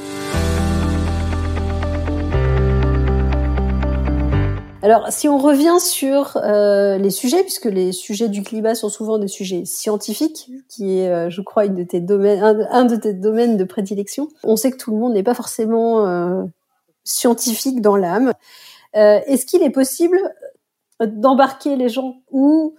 Alors, 4.83 5.11
si 5.11 5.27
on 5.27 5.37
revient 5.37 5.79
sur 5.79 6.37
euh, 6.37 6.97
les 6.97 7.09
sujets, 7.09 7.41
puisque 7.41 7.65
les 7.65 7.91
sujets 7.91 8.29
du 8.29 8.41
climat 8.41 8.73
sont 8.73 8.89
souvent 8.89 9.17
des 9.17 9.27
sujets 9.27 9.65
scientifiques, 9.65 10.49
qui 10.69 10.99
est, 10.99 11.09
euh, 11.09 11.29
je 11.29 11.41
crois, 11.41 11.63
un, 11.63 11.67
de 11.67 11.83
tes 11.83 11.99
domaines 11.99 13.57
de 13.57 13.63
prédilection, 13.65 14.29
on 14.43 14.55
sait 14.55 14.71
que 14.71 14.77
tout 14.77 14.91
le 14.91 14.97
monde 14.97 15.13
n'est 15.13 15.23
pas 15.23 15.33
forcément 15.33 16.07
euh, 16.07 16.43
scientifique 17.03 17.81
dans 17.81 17.97
l'âme. 17.97 18.33
Est-ce 18.97 19.45
qu'il 19.45 19.63
est 19.63 19.69
possible 19.69 20.19
d'embarquer 20.99 21.75
les 21.75 21.89
gens 21.89 22.23
ou 22.31 22.75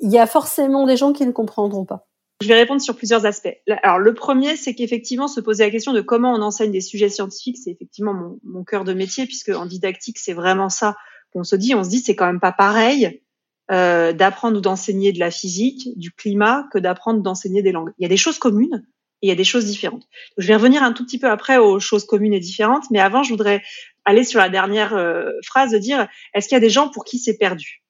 il 0.00 0.10
y 0.10 0.18
a 0.18 0.26
forcément 0.26 0.86
des 0.86 0.96
gens 0.96 1.12
qui 1.12 1.26
ne 1.26 1.32
comprendront 1.32 1.84
pas? 1.84 2.08
Je 2.40 2.48
vais 2.48 2.54
répondre 2.54 2.80
sur 2.80 2.96
plusieurs 2.96 3.24
aspects. 3.24 3.56
Alors, 3.82 3.98
le 3.98 4.14
premier, 4.14 4.56
c'est 4.56 4.74
qu'effectivement, 4.74 5.28
se 5.28 5.40
poser 5.40 5.64
la 5.64 5.70
question 5.70 5.92
de 5.92 6.00
comment 6.00 6.32
on 6.32 6.42
enseigne 6.42 6.72
des 6.72 6.80
sujets 6.80 7.08
scientifiques, 7.08 7.58
c'est 7.62 7.70
effectivement 7.70 8.14
mon, 8.14 8.40
mon 8.42 8.64
cœur 8.64 8.82
de 8.82 8.92
métier, 8.92 9.26
puisque 9.26 9.50
en 9.50 9.64
didactique, 9.64 10.18
c'est 10.18 10.32
vraiment 10.32 10.68
ça 10.68 10.96
qu'on 11.32 11.44
se 11.44 11.54
dit. 11.54 11.74
On 11.74 11.84
se 11.84 11.88
dit, 11.88 12.00
c'est 12.00 12.16
quand 12.16 12.26
même 12.26 12.40
pas 12.40 12.52
pareil 12.52 13.22
euh, 13.70 14.12
d'apprendre 14.12 14.58
ou 14.58 14.60
d'enseigner 14.60 15.12
de 15.12 15.20
la 15.20 15.30
physique, 15.30 15.96
du 15.96 16.10
climat, 16.10 16.66
que 16.72 16.78
d'apprendre 16.78 17.22
d'enseigner 17.22 17.62
des 17.62 17.70
langues. 17.70 17.92
Il 17.98 18.02
y 18.02 18.06
a 18.06 18.08
des 18.08 18.16
choses 18.16 18.38
communes 18.38 18.84
et 19.22 19.26
il 19.26 19.28
y 19.28 19.32
a 19.32 19.36
des 19.36 19.44
choses 19.44 19.66
différentes. 19.66 20.08
je 20.36 20.48
vais 20.48 20.56
revenir 20.56 20.82
un 20.82 20.92
tout 20.92 21.04
petit 21.04 21.18
peu 21.18 21.30
après 21.30 21.58
aux 21.58 21.78
choses 21.78 22.04
communes 22.04 22.34
et 22.34 22.40
différentes, 22.40 22.90
mais 22.90 22.98
avant, 22.98 23.22
je 23.22 23.30
voudrais 23.30 23.62
aller 24.04 24.24
sur 24.24 24.40
la 24.40 24.48
dernière 24.48 24.94
euh, 24.94 25.30
phrase 25.44 25.70
de 25.70 25.78
dire, 25.78 26.08
est-ce 26.34 26.48
qu'il 26.48 26.56
y 26.56 26.58
a 26.58 26.60
des 26.60 26.70
gens 26.70 26.88
pour 26.88 27.04
qui 27.04 27.18
c'est 27.18 27.36
perdu? 27.36 27.82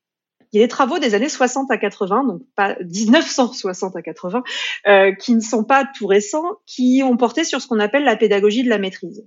Il 0.53 0.61
y 0.61 0.63
a 0.63 0.67
des 0.67 0.69
travaux 0.69 0.99
des 0.99 1.15
années 1.15 1.31
60 1.31 1.71
à 1.71 1.79
80, 1.79 2.25
donc 2.25 2.43
pas 2.55 2.77
1960 2.81 3.97
à 3.97 4.03
80, 4.03 4.43
euh, 4.87 5.13
qui 5.15 5.35
ne 5.35 5.41
sont 5.41 5.65
pas 5.65 5.89
tout 5.97 6.07
récents, 6.07 6.59
qui 6.67 7.03
ont 7.03 7.17
porté 7.17 7.45
sur 7.45 7.63
ce 7.63 7.67
qu'on 7.67 7.81
appelle 7.81 8.05
la 8.05 8.17
pédagogie 8.17 8.63
de 8.63 8.69
la 8.69 8.79
maîtrise. 8.79 9.25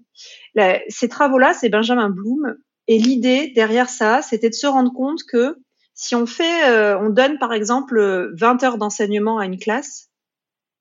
ces 0.88 1.10
travaux-là, 1.10 1.54
c'est 1.56 1.70
Benjamin 1.70 2.10
Bloom, 2.10 2.56
et 2.88 3.00
l'idée 3.00 3.51
derrière 3.56 3.89
ça, 3.89 4.22
c'était 4.22 4.50
de 4.50 4.56
se 4.56 4.68
rendre 4.68 4.94
compte 4.94 5.24
que 5.24 5.58
si 5.96 6.13
on 6.13 6.27
fait, 6.27 6.70
euh, 6.70 7.00
on 7.00 7.10
donne 7.10 7.39
par 7.39 7.54
exemple 7.54 8.30
20 8.38 8.63
heures 8.63 8.77
d'enseignement 8.77 9.39
à 9.39 9.46
une 9.46 9.58
classe, 9.58 10.12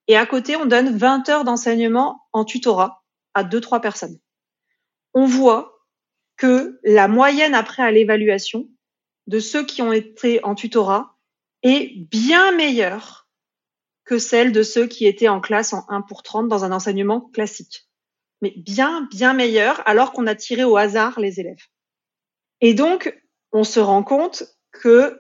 et 0.09 0.17
à 0.17 0.27
côté 0.27 0.57
on 0.57 0.67
donne 0.67 0.95
20 0.95 1.29
heures 1.31 1.45
d'enseignement 1.45 2.21
en 2.35 2.45
tutorat 2.45 3.03
à 3.33 3.45
deux 3.45 3.63
trois 3.63 3.81
personnes, 3.81 4.19
on 5.15 5.25
voit 5.25 5.74
que 6.37 6.81
la 6.85 7.09
moyenne 7.09 7.55
après 7.55 7.83
à 7.83 7.91
l'évaluation, 7.91 8.69
de 9.27 9.39
ceux 9.39 9.65
qui 9.65 9.83
ont 9.83 9.93
été 9.93 10.45
en 10.45 10.55
tutorat 10.55 11.17
est 11.63 11.97
bien 11.97 12.53
meilleure 12.53 13.29
que 14.05 14.19
celle 14.19 14.53
de 14.53 14.63
ceux 14.63 14.87
qui 14.87 15.07
étaient 15.07 15.29
en 15.29 15.41
classe 15.41 15.73
en 15.73 15.85
1 15.89 16.03
pour 16.03 16.23
30 16.23 16.49
dans 16.49 16.65
un 16.65 16.73
enseignement 16.73 17.23
classique. 17.33 17.89
Mais 18.43 18.53
bien, 18.57 19.09
bien 19.11 19.33
meilleure 19.33 19.81
alors 19.89 20.13
qu'on 20.13 20.27
a 20.27 20.35
tiré 20.35 20.65
au 20.65 20.77
hasard 20.77 21.19
les 21.19 21.41
élèves. 21.41 21.65
Et 22.61 22.75
donc, 22.75 23.19
on 23.53 23.65
se 23.65 23.81
rend 23.81 24.03
compte 24.03 24.45
que 24.73 25.19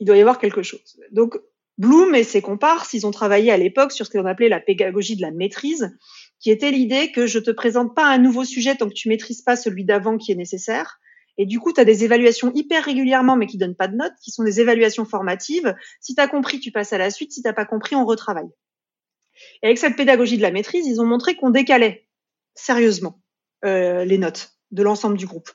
il 0.00 0.06
doit 0.06 0.16
y 0.16 0.20
avoir 0.20 0.38
quelque 0.38 0.62
chose. 0.62 0.98
Donc, 1.10 1.38
Bloom 1.78 2.14
et 2.14 2.24
ses 2.24 2.40
comparses, 2.40 2.92
ils 2.92 3.06
ont 3.06 3.10
travaillé 3.10 3.50
à 3.50 3.56
l'époque 3.56 3.92
sur 3.92 4.06
ce 4.06 4.10
qu'on 4.10 4.26
appelait 4.26 4.48
la 4.48 4.60
pédagogie 4.60 5.16
de 5.16 5.22
la 5.22 5.32
maîtrise, 5.32 5.96
qui 6.38 6.50
était 6.50 6.70
l'idée 6.70 7.10
que 7.10 7.26
je 7.26 7.38
te 7.38 7.50
présente 7.50 7.94
pas 7.94 8.06
un 8.06 8.18
nouveau 8.18 8.44
sujet 8.44 8.76
tant 8.76 8.88
que 8.88 8.94
tu 8.94 9.08
maîtrises 9.08 9.42
pas 9.42 9.56
celui 9.56 9.84
d'avant 9.84 10.16
qui 10.16 10.30
est 10.32 10.36
nécessaire, 10.36 11.00
et 11.36 11.46
du 11.46 11.58
coup, 11.58 11.72
tu 11.72 11.84
des 11.84 12.04
évaluations 12.04 12.52
hyper 12.54 12.84
régulièrement, 12.84 13.36
mais 13.36 13.46
qui 13.46 13.58
donnent 13.58 13.74
pas 13.74 13.88
de 13.88 13.96
notes, 13.96 14.14
qui 14.22 14.30
sont 14.30 14.44
des 14.44 14.60
évaluations 14.60 15.04
formatives. 15.04 15.74
Si 16.00 16.14
tu 16.14 16.20
as 16.20 16.28
compris, 16.28 16.60
tu 16.60 16.70
passes 16.70 16.92
à 16.92 16.98
la 16.98 17.10
suite. 17.10 17.32
Si 17.32 17.42
tu 17.42 17.52
pas 17.52 17.64
compris, 17.64 17.96
on 17.96 18.04
retravaille. 18.04 18.50
Et 19.62 19.66
avec 19.66 19.78
cette 19.78 19.96
pédagogie 19.96 20.36
de 20.36 20.42
la 20.42 20.52
maîtrise, 20.52 20.86
ils 20.86 21.00
ont 21.00 21.06
montré 21.06 21.34
qu'on 21.34 21.50
décalait 21.50 22.06
sérieusement 22.54 23.20
euh, 23.64 24.04
les 24.04 24.18
notes 24.18 24.52
de 24.70 24.82
l'ensemble 24.84 25.16
du 25.16 25.26
groupe. 25.26 25.50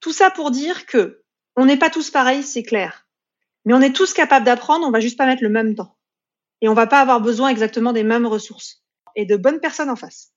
Tout 0.00 0.12
ça 0.12 0.30
pour 0.30 0.50
dire 0.50 0.84
que 0.84 1.22
on 1.56 1.64
n'est 1.64 1.78
pas 1.78 1.88
tous 1.88 2.10
pareils, 2.10 2.42
c'est 2.42 2.62
clair. 2.62 3.05
Mais 3.66 3.74
on 3.74 3.80
est 3.80 3.94
tous 3.94 4.14
capables 4.14 4.46
d'apprendre, 4.46 4.86
on 4.86 4.90
va 4.90 5.00
juste 5.00 5.18
pas 5.18 5.26
mettre 5.26 5.42
le 5.42 5.50
même 5.50 5.74
temps. 5.74 5.98
Et 6.62 6.68
on 6.68 6.74
va 6.74 6.86
pas 6.86 7.00
avoir 7.00 7.20
besoin 7.20 7.50
exactement 7.50 7.92
des 7.92 8.04
mêmes 8.04 8.26
ressources 8.26 8.82
et 9.16 9.26
de 9.26 9.36
bonnes 9.36 9.60
personnes 9.60 9.90
en 9.90 9.96
face. 9.96 10.32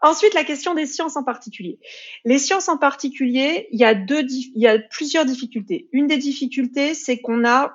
Ensuite, 0.00 0.34
la 0.34 0.44
question 0.44 0.74
des 0.74 0.84
sciences 0.84 1.16
en 1.16 1.24
particulier. 1.24 1.78
Les 2.26 2.38
sciences 2.38 2.68
en 2.68 2.76
particulier, 2.76 3.68
il 3.70 3.80
y 3.80 3.84
a 3.84 3.94
deux, 3.94 4.22
il 4.28 4.60
y 4.60 4.66
a 4.66 4.78
plusieurs 4.78 5.24
difficultés. 5.24 5.88
Une 5.92 6.08
des 6.08 6.18
difficultés, 6.18 6.92
c'est 6.92 7.20
qu'on 7.20 7.46
a, 7.46 7.74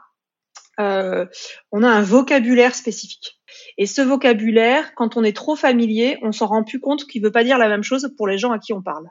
euh, 0.79 1.25
on 1.71 1.81
a 1.81 1.89
un 1.89 2.03
vocabulaire 2.03 2.75
spécifique. 2.75 3.39
Et 3.79 3.87
ce 3.87 4.01
vocabulaire, 4.01 4.93
quand 4.93 5.17
on 5.17 5.23
est 5.23 5.35
trop 5.35 5.55
familier, 5.55 6.19
on 6.21 6.31
s'en 6.31 6.47
rend 6.47 6.63
plus 6.63 6.79
compte 6.79 7.07
qu'il 7.07 7.23
veut 7.23 7.31
pas 7.31 7.43
dire 7.43 7.57
la 7.57 7.69
même 7.69 7.83
chose 7.83 8.13
pour 8.15 8.27
les 8.27 8.37
gens 8.37 8.51
à 8.51 8.59
qui 8.59 8.73
on 8.73 8.81
parle. 8.83 9.09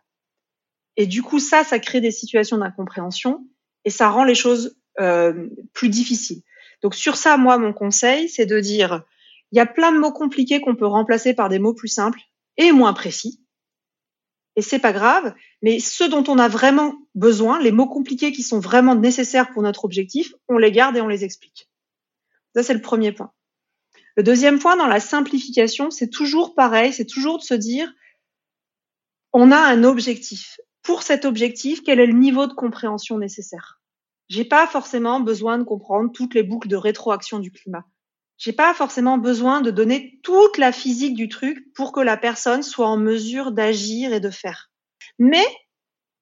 Et 0.96 1.06
du 1.06 1.22
coup, 1.22 1.40
ça, 1.40 1.64
ça 1.64 1.80
crée 1.80 2.00
des 2.00 2.12
situations 2.12 2.58
d'incompréhension 2.58 3.44
et 3.84 3.90
ça 3.90 4.10
rend 4.10 4.24
les 4.24 4.34
choses 4.34 4.76
euh, 5.00 5.48
plus 5.72 5.88
difficiles. 5.88 6.42
Donc 6.82 6.94
sur 6.94 7.16
ça, 7.16 7.36
moi, 7.36 7.58
mon 7.58 7.72
conseil, 7.72 8.28
c'est 8.28 8.46
de 8.46 8.60
dire, 8.60 9.04
il 9.52 9.58
y 9.58 9.60
a 9.60 9.66
plein 9.66 9.92
de 9.92 9.98
mots 9.98 10.12
compliqués 10.12 10.60
qu'on 10.60 10.76
peut 10.76 10.86
remplacer 10.86 11.34
par 11.34 11.48
des 11.48 11.58
mots 11.58 11.74
plus 11.74 11.88
simples 11.88 12.20
et 12.56 12.72
moins 12.72 12.92
précis. 12.92 13.40
Et 14.56 14.62
c'est 14.62 14.80
pas 14.80 14.92
grave, 14.92 15.34
mais 15.62 15.78
ce 15.78 16.02
dont 16.02 16.24
on 16.26 16.38
a 16.38 16.48
vraiment 16.48 16.96
besoin, 17.14 17.60
les 17.60 17.70
mots 17.70 17.86
compliqués 17.86 18.32
qui 18.32 18.42
sont 18.42 18.58
vraiment 18.58 18.96
nécessaires 18.96 19.52
pour 19.52 19.62
notre 19.62 19.84
objectif, 19.84 20.34
on 20.48 20.58
les 20.58 20.72
garde 20.72 20.96
et 20.96 21.00
on 21.00 21.06
les 21.06 21.24
explique. 21.24 21.70
Ça, 22.56 22.64
c'est 22.64 22.74
le 22.74 22.82
premier 22.82 23.12
point. 23.12 23.32
Le 24.16 24.24
deuxième 24.24 24.58
point, 24.58 24.76
dans 24.76 24.88
la 24.88 24.98
simplification, 24.98 25.92
c'est 25.92 26.08
toujours 26.10 26.56
pareil, 26.56 26.92
c'est 26.92 27.04
toujours 27.04 27.38
de 27.38 27.44
se 27.44 27.54
dire, 27.54 27.92
on 29.32 29.52
a 29.52 29.58
un 29.58 29.84
objectif. 29.84 30.58
Pour 30.82 31.04
cet 31.04 31.24
objectif, 31.24 31.84
quel 31.84 32.00
est 32.00 32.06
le 32.06 32.14
niveau 32.14 32.48
de 32.48 32.54
compréhension 32.54 33.16
nécessaire? 33.18 33.77
J'ai 34.28 34.44
pas 34.44 34.66
forcément 34.66 35.20
besoin 35.20 35.58
de 35.58 35.64
comprendre 35.64 36.12
toutes 36.12 36.34
les 36.34 36.42
boucles 36.42 36.68
de 36.68 36.76
rétroaction 36.76 37.38
du 37.38 37.50
climat 37.50 37.84
j'ai 38.38 38.52
pas 38.52 38.72
forcément 38.72 39.18
besoin 39.18 39.60
de 39.60 39.72
donner 39.72 40.20
toute 40.22 40.58
la 40.58 40.70
physique 40.70 41.14
du 41.14 41.28
truc 41.28 41.72
pour 41.74 41.92
que 41.92 42.00
la 42.00 42.16
personne 42.16 42.62
soit 42.62 42.86
en 42.86 42.96
mesure 42.96 43.50
d'agir 43.50 44.12
et 44.12 44.20
de 44.20 44.30
faire. 44.30 44.70
Mais 45.18 45.44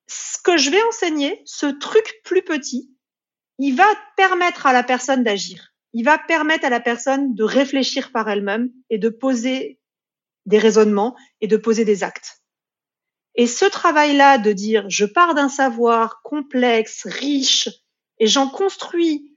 ce 0.08 0.38
que 0.42 0.56
je 0.56 0.70
vais 0.70 0.82
enseigner, 0.84 1.42
ce 1.44 1.66
truc 1.66 2.20
plus 2.25 2.42
petit, 2.42 2.90
il 3.58 3.76
va 3.76 3.86
permettre 4.16 4.66
à 4.66 4.72
la 4.72 4.82
personne 4.82 5.25
d'agir. 5.25 5.75
Il 5.92 6.04
va 6.04 6.18
permettre 6.18 6.64
à 6.64 6.70
la 6.70 6.80
personne 6.80 7.34
de 7.34 7.44
réfléchir 7.44 8.12
par 8.12 8.28
elle-même 8.28 8.70
et 8.88 8.98
de 8.98 9.10
poser 9.10 9.78
des 10.46 10.58
raisonnements 10.58 11.16
et 11.42 11.48
de 11.48 11.56
poser 11.56 11.84
des 11.84 12.02
actes. 12.02 12.42
Et 13.34 13.46
ce 13.46 13.66
travail-là 13.66 14.38
de 14.38 14.52
dire 14.52 14.86
je 14.88 15.04
pars 15.04 15.34
d'un 15.34 15.50
savoir 15.50 16.22
complexe, 16.22 17.06
riche, 17.06 17.68
et 18.18 18.26
j'en 18.26 18.49
construis 18.49 19.37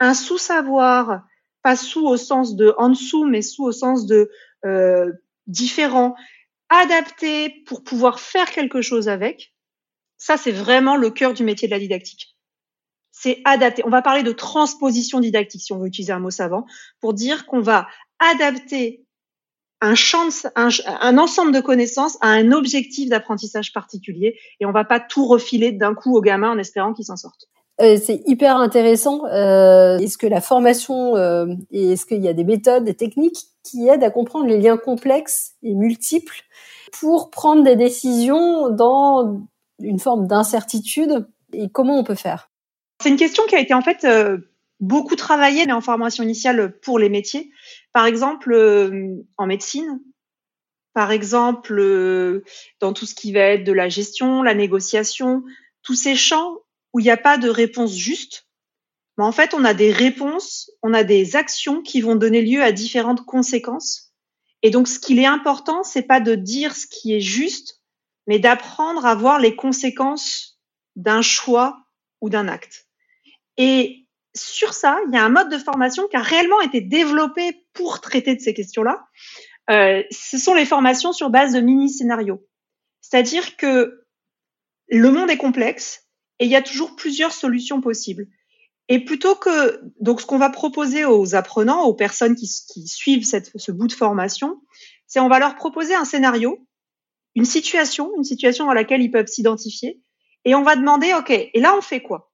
un 0.00 0.14
sous-savoir 0.14 1.22
pas 1.62 1.76
sous 1.76 2.06
au 2.06 2.16
sens 2.16 2.56
de 2.56 2.74
en 2.78 2.90
dessous, 2.90 3.24
mais 3.24 3.42
sous 3.42 3.64
au 3.64 3.72
sens 3.72 4.06
de 4.06 4.30
euh, 4.64 5.12
différent, 5.46 6.14
adapté 6.68 7.50
pour 7.66 7.82
pouvoir 7.82 8.20
faire 8.20 8.50
quelque 8.50 8.82
chose 8.82 9.08
avec. 9.08 9.54
Ça, 10.18 10.36
c'est 10.36 10.52
vraiment 10.52 10.96
le 10.96 11.10
cœur 11.10 11.32
du 11.32 11.44
métier 11.44 11.68
de 11.68 11.72
la 11.72 11.78
didactique. 11.78 12.36
C'est 13.10 13.40
adapter. 13.44 13.82
On 13.84 13.90
va 13.90 14.02
parler 14.02 14.22
de 14.22 14.32
transposition 14.32 15.20
didactique, 15.20 15.62
si 15.62 15.72
on 15.72 15.78
veut 15.78 15.88
utiliser 15.88 16.12
un 16.12 16.20
mot 16.20 16.30
savant, 16.30 16.66
pour 17.00 17.14
dire 17.14 17.46
qu'on 17.46 17.60
va 17.60 17.88
adapter 18.18 19.04
un 19.80 19.94
champ, 19.94 20.28
un, 20.56 20.68
un, 20.86 21.18
ensemble 21.18 21.52
de 21.52 21.60
connaissances 21.60 22.18
à 22.20 22.28
un 22.28 22.52
objectif 22.52 23.08
d'apprentissage 23.08 23.72
particulier, 23.72 24.38
et 24.60 24.66
on 24.66 24.72
va 24.72 24.84
pas 24.84 25.00
tout 25.00 25.26
refiler 25.26 25.72
d'un 25.72 25.94
coup 25.94 26.16
au 26.16 26.20
gamin 26.20 26.50
en 26.50 26.58
espérant 26.58 26.92
qu'il 26.92 27.04
s'en 27.04 27.16
sorte. 27.16 27.48
Euh, 27.80 27.96
c'est 28.02 28.22
hyper 28.26 28.56
intéressant. 28.56 29.24
Euh, 29.26 29.98
est-ce 29.98 30.18
que 30.18 30.26
la 30.26 30.40
formation, 30.40 31.16
euh, 31.16 31.46
est-ce 31.70 32.06
qu'il 32.06 32.22
y 32.22 32.28
a 32.28 32.32
des 32.32 32.44
méthodes, 32.44 32.84
des 32.84 32.94
techniques 32.94 33.46
qui 33.62 33.88
aident 33.88 34.02
à 34.02 34.10
comprendre 34.10 34.46
les 34.46 34.58
liens 34.58 34.76
complexes 34.76 35.54
et 35.62 35.74
multiples 35.74 36.42
pour 36.92 37.30
prendre 37.30 37.62
des 37.62 37.76
décisions 37.76 38.70
dans 38.70 39.42
une 39.80 40.00
forme 40.00 40.26
d'incertitude 40.26 41.28
et 41.52 41.68
comment 41.70 41.98
on 41.98 42.04
peut 42.04 42.14
faire? 42.14 42.50
C'est 43.00 43.10
une 43.10 43.16
question 43.16 43.44
qui 43.46 43.54
a 43.54 43.60
été 43.60 43.74
en 43.74 43.82
fait 43.82 44.06
beaucoup 44.80 45.14
travaillée 45.14 45.70
en 45.70 45.80
formation 45.80 46.24
initiale 46.24 46.78
pour 46.80 46.98
les 46.98 47.08
métiers. 47.08 47.50
Par 47.92 48.06
exemple, 48.06 49.22
en 49.36 49.46
médecine, 49.46 50.00
par 50.98 51.12
exemple, 51.12 51.78
euh, 51.78 52.42
dans 52.80 52.92
tout 52.92 53.06
ce 53.06 53.14
qui 53.14 53.32
va 53.32 53.40
être 53.40 53.62
de 53.62 53.70
la 53.70 53.88
gestion, 53.88 54.42
la 54.42 54.54
négociation, 54.54 55.44
tous 55.84 55.94
ces 55.94 56.16
champs 56.16 56.56
où 56.92 57.00
il 57.00 57.04
n'y 57.04 57.10
a 57.10 57.16
pas 57.16 57.38
de 57.38 57.48
réponse 57.48 57.94
juste, 57.94 58.48
mais 59.18 59.24
en 59.24 59.32
fait, 59.32 59.52
on 59.52 59.64
a 59.64 59.74
des 59.74 59.92
réponses, 59.92 60.70
on 60.82 60.94
a 60.94 61.02
des 61.02 61.34
actions 61.34 61.82
qui 61.82 62.00
vont 62.00 62.14
donner 62.14 62.40
lieu 62.40 62.62
à 62.62 62.70
différentes 62.70 63.26
conséquences. 63.26 64.12
Et 64.62 64.70
donc, 64.70 64.86
ce 64.86 65.00
qu'il 65.00 65.18
est 65.18 65.26
important, 65.26 65.82
c'est 65.82 66.02
pas 66.02 66.20
de 66.20 66.36
dire 66.36 66.74
ce 66.74 66.86
qui 66.86 67.14
est 67.14 67.20
juste, 67.20 67.80
mais 68.28 68.38
d'apprendre 68.38 69.04
à 69.04 69.16
voir 69.16 69.40
les 69.40 69.56
conséquences 69.56 70.60
d'un 70.94 71.22
choix 71.22 71.84
ou 72.20 72.30
d'un 72.30 72.46
acte. 72.46 72.86
Et 73.56 74.06
sur 74.36 74.72
ça, 74.72 74.98
il 75.08 75.14
y 75.14 75.18
a 75.18 75.24
un 75.24 75.30
mode 75.30 75.50
de 75.50 75.58
formation 75.58 76.06
qui 76.06 76.16
a 76.16 76.22
réellement 76.22 76.60
été 76.60 76.80
développé 76.80 77.66
pour 77.72 78.00
traiter 78.00 78.36
de 78.36 78.40
ces 78.40 78.54
questions-là. 78.54 79.04
Euh, 79.70 80.02
ce 80.12 80.38
sont 80.38 80.54
les 80.54 80.64
formations 80.64 81.12
sur 81.12 81.30
base 81.30 81.52
de 81.54 81.60
mini-scénarios. 81.60 82.46
C'est-à-dire 83.00 83.56
que 83.56 84.04
le 84.88 85.10
monde 85.10 85.30
est 85.30 85.36
complexe 85.36 86.07
et 86.38 86.44
il 86.44 86.50
y 86.50 86.56
a 86.56 86.62
toujours 86.62 86.96
plusieurs 86.96 87.32
solutions 87.32 87.80
possibles. 87.80 88.26
Et 88.88 89.04
plutôt 89.04 89.34
que 89.34 89.82
donc 90.00 90.20
ce 90.20 90.26
qu'on 90.26 90.38
va 90.38 90.50
proposer 90.50 91.04
aux 91.04 91.34
apprenants, 91.34 91.84
aux 91.84 91.94
personnes 91.94 92.34
qui, 92.34 92.46
suivent 92.46 93.24
ce 93.24 93.72
bout 93.72 93.86
de 93.86 93.92
formation, 93.92 94.62
c'est 95.06 95.20
on 95.20 95.28
va 95.28 95.38
leur 95.38 95.56
proposer 95.56 95.94
un 95.94 96.04
scénario, 96.04 96.66
une 97.34 97.44
situation, 97.44 98.12
une 98.16 98.24
situation 98.24 98.66
dans 98.66 98.72
laquelle 98.72 99.02
ils 99.02 99.10
peuvent 99.10 99.26
s'identifier, 99.26 100.00
et 100.44 100.54
on 100.54 100.62
va 100.62 100.76
demander 100.76 101.12
ok, 101.14 101.30
et 101.30 101.60
là 101.60 101.74
on 101.76 101.82
fait 101.82 102.00
quoi? 102.00 102.32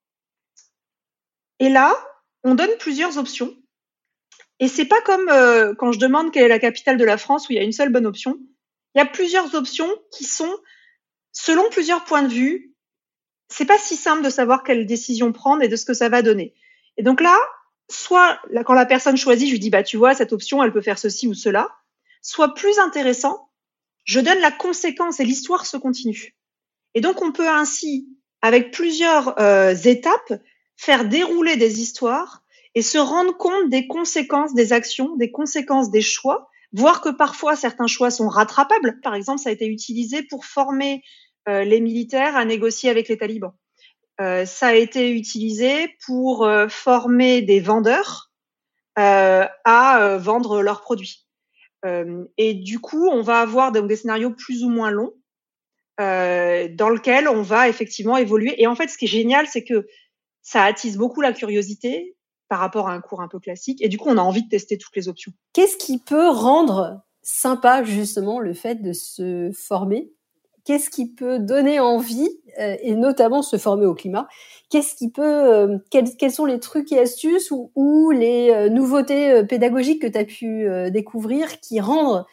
Et 1.59 1.69
là, 1.69 1.95
on 2.43 2.55
donne 2.55 2.77
plusieurs 2.79 3.19
options. 3.19 3.55
Et 4.61 4.69
c'est 4.69 4.85
pas 4.85 5.01
comme 5.03 5.29
euh, 5.29 5.75
quand 5.75 5.93
je 5.93 5.99
demande 5.99 6.33
quelle 6.33 6.45
est 6.45 6.49
la 6.49 6.59
capitale 6.59 6.97
de 6.97 7.05
la 7.05 7.19
France 7.19 7.49
où 7.49 7.53
il 7.53 7.57
y 7.57 7.59
a 7.59 7.65
une 7.65 7.73
seule 7.73 7.91
bonne 7.91 8.07
option. 8.07 8.39
Il 8.95 8.99
y 8.99 9.01
a 9.01 9.07
plusieurs 9.07 9.55
options 9.55 9.91
qui 10.13 10.25
sont 10.25 10.53
selon 11.33 11.69
plusieurs 11.71 12.05
points 12.05 12.23
de 12.23 12.33
vue 12.33 12.74
c'est 13.49 13.65
pas 13.65 13.79
si 13.79 13.97
simple 13.97 14.23
de 14.23 14.31
savoir 14.31 14.63
quelle 14.63 14.87
décision 14.87 15.33
prendre 15.33 15.63
et 15.63 15.69
de 15.69 15.77
ce 15.77 15.85
que 15.85 15.95
ça 15.95 16.09
va 16.09 16.23
donner. 16.23 16.55
Et 16.97 17.03
donc 17.03 17.21
là, 17.21 17.37
soit 17.91 18.39
quand 18.65 18.75
la 18.75 18.87
personne 18.87 19.17
choisit, 19.17 19.49
je 19.49 19.53
lui 19.53 19.59
dis 19.59 19.71
bah 19.71 19.83
tu 19.83 19.97
vois 19.97 20.15
cette 20.15 20.33
option, 20.33 20.63
elle 20.63 20.73
peut 20.73 20.81
faire 20.81 20.99
ceci 20.99 21.27
ou 21.27 21.35
cela. 21.35 21.71
Soit 22.23 22.55
plus 22.55 22.79
intéressant, 22.79 23.51
je 24.05 24.21
donne 24.21 24.39
la 24.41 24.51
conséquence 24.51 25.21
et 25.21 25.25
l'histoire 25.25 25.67
se 25.67 25.77
continue. 25.77 26.37
Et 26.95 27.01
donc 27.01 27.23
on 27.23 27.33
peut 27.33 27.49
ainsi, 27.49 28.09
avec 28.43 28.71
plusieurs 28.71 29.41
euh, 29.41 29.75
étapes, 29.75 30.35
faire 30.77 31.05
dérouler 31.05 31.57
des 31.57 31.81
histoires 31.81 32.43
et 32.75 32.83
se 32.83 32.99
rendre 32.99 33.37
compte 33.37 33.69
des 33.69 33.87
conséquences 33.87 34.55
des 34.55 34.73
actions, 34.73 35.17
des 35.17 35.31
conséquences 35.31 35.91
des 35.91 36.03
choix, 36.03 36.51
voir 36.73 37.01
que 37.01 37.09
parfois 37.09 37.57
certains 37.57 37.87
choix 37.87 38.11
sont 38.11 38.29
rattrapables. 38.29 39.01
Par 39.03 39.15
exemple, 39.15 39.41
ça 39.41 39.51
a 39.51 39.53
été 39.53 39.67
utilisé 39.67 40.23
pour 40.23 40.45
former 40.45 41.03
les 41.47 41.81
militaires 41.81 42.37
à 42.37 42.45
négocier 42.45 42.91
avec 42.91 43.09
les 43.09 43.19
talibans. 43.19 43.53
Euh, 44.21 44.47
ça 44.47 44.69
a 44.69 44.75
été 44.75 45.11
utilisé 45.11 45.97
pour 46.07 46.45
euh, 46.45 46.69
former 46.69 47.43
des 47.43 47.61
vendeurs 47.61 48.31
à 48.97 50.19
vendre 50.21 50.63
leurs 50.63 50.81
produits. 50.81 51.27
et 52.39 52.55
du 52.55 52.79
coup, 52.79 53.09
on 53.09 53.23
va 53.23 53.41
avoir 53.41 53.73
des 53.73 53.97
scénarios 53.97 54.31
plus 54.31 54.63
ou 54.63 54.69
moins 54.69 54.93
longs 54.93 55.15
dans 55.99 56.91
lesquels 56.93 57.27
on 57.27 57.43
va 57.43 57.69
effectivement 57.69 58.17
évoluer. 58.17 58.55
Et 58.63 58.69
en 58.69 58.77
fait, 58.77 58.87
ce 58.87 58.97
qui 58.97 59.07
est 59.07 59.09
génial, 59.09 59.49
c'est 59.49 59.65
que 59.65 59.89
ça 60.43 60.63
attise 60.63 60.97
beaucoup 60.97 61.23
la 61.23 61.33
curiosité 61.33 62.15
par 62.49 62.61
rapport 62.61 62.89
à 62.89 62.93
un 62.93 63.01
cours 63.01 63.21
un 63.21 63.27
peu 63.27 63.41
classique. 63.41 63.83
Et 63.83 63.89
du 63.89 63.99
coup, 63.99 64.09
on 64.09 64.17
a 64.17 64.23
envie 64.23 64.45
de 64.45 64.49
tester 64.49 64.79
toutes 64.79 64.95
les 64.95 65.09
options. 65.09 65.33
Qu'est-ce 65.55 65.77
qui 65.77 65.99
peut 65.99 66.29
rendre 66.29 67.03
sympa 67.23 67.83
justement 67.83 68.39
le 68.39 68.55
fait 68.55 68.81
de 68.81 68.93
se 68.93 69.51
former? 69.53 70.13
Qu'est-ce 70.65 70.91
qui 70.91 71.11
peut 71.11 71.39
donner 71.39 71.79
envie, 71.79 72.29
euh, 72.59 72.77
et 72.81 72.95
notamment 72.95 73.43
se 73.43 73.57
former 73.59 73.87
au 73.87 73.95
climat, 73.95 74.27
qu'est-ce 74.71 74.95
qui 74.95 75.11
peut, 75.11 75.23
euh, 75.23 75.79
quels, 75.91 76.33
sont 76.33 76.47
les 76.47 76.61
trucs 76.61 76.91
et 76.93 76.99
astuces 76.99 77.51
ou, 77.51 78.11
les 78.11 78.51
euh, 78.51 78.69
nouveautés 78.69 79.45
pédagogiques 79.45 80.03
que 80.03 80.07
tu 80.07 80.19
as 80.19 80.25
pu 80.25 80.91
découvrir 80.91 81.61
qui 81.61 81.81
rendent 81.81 82.25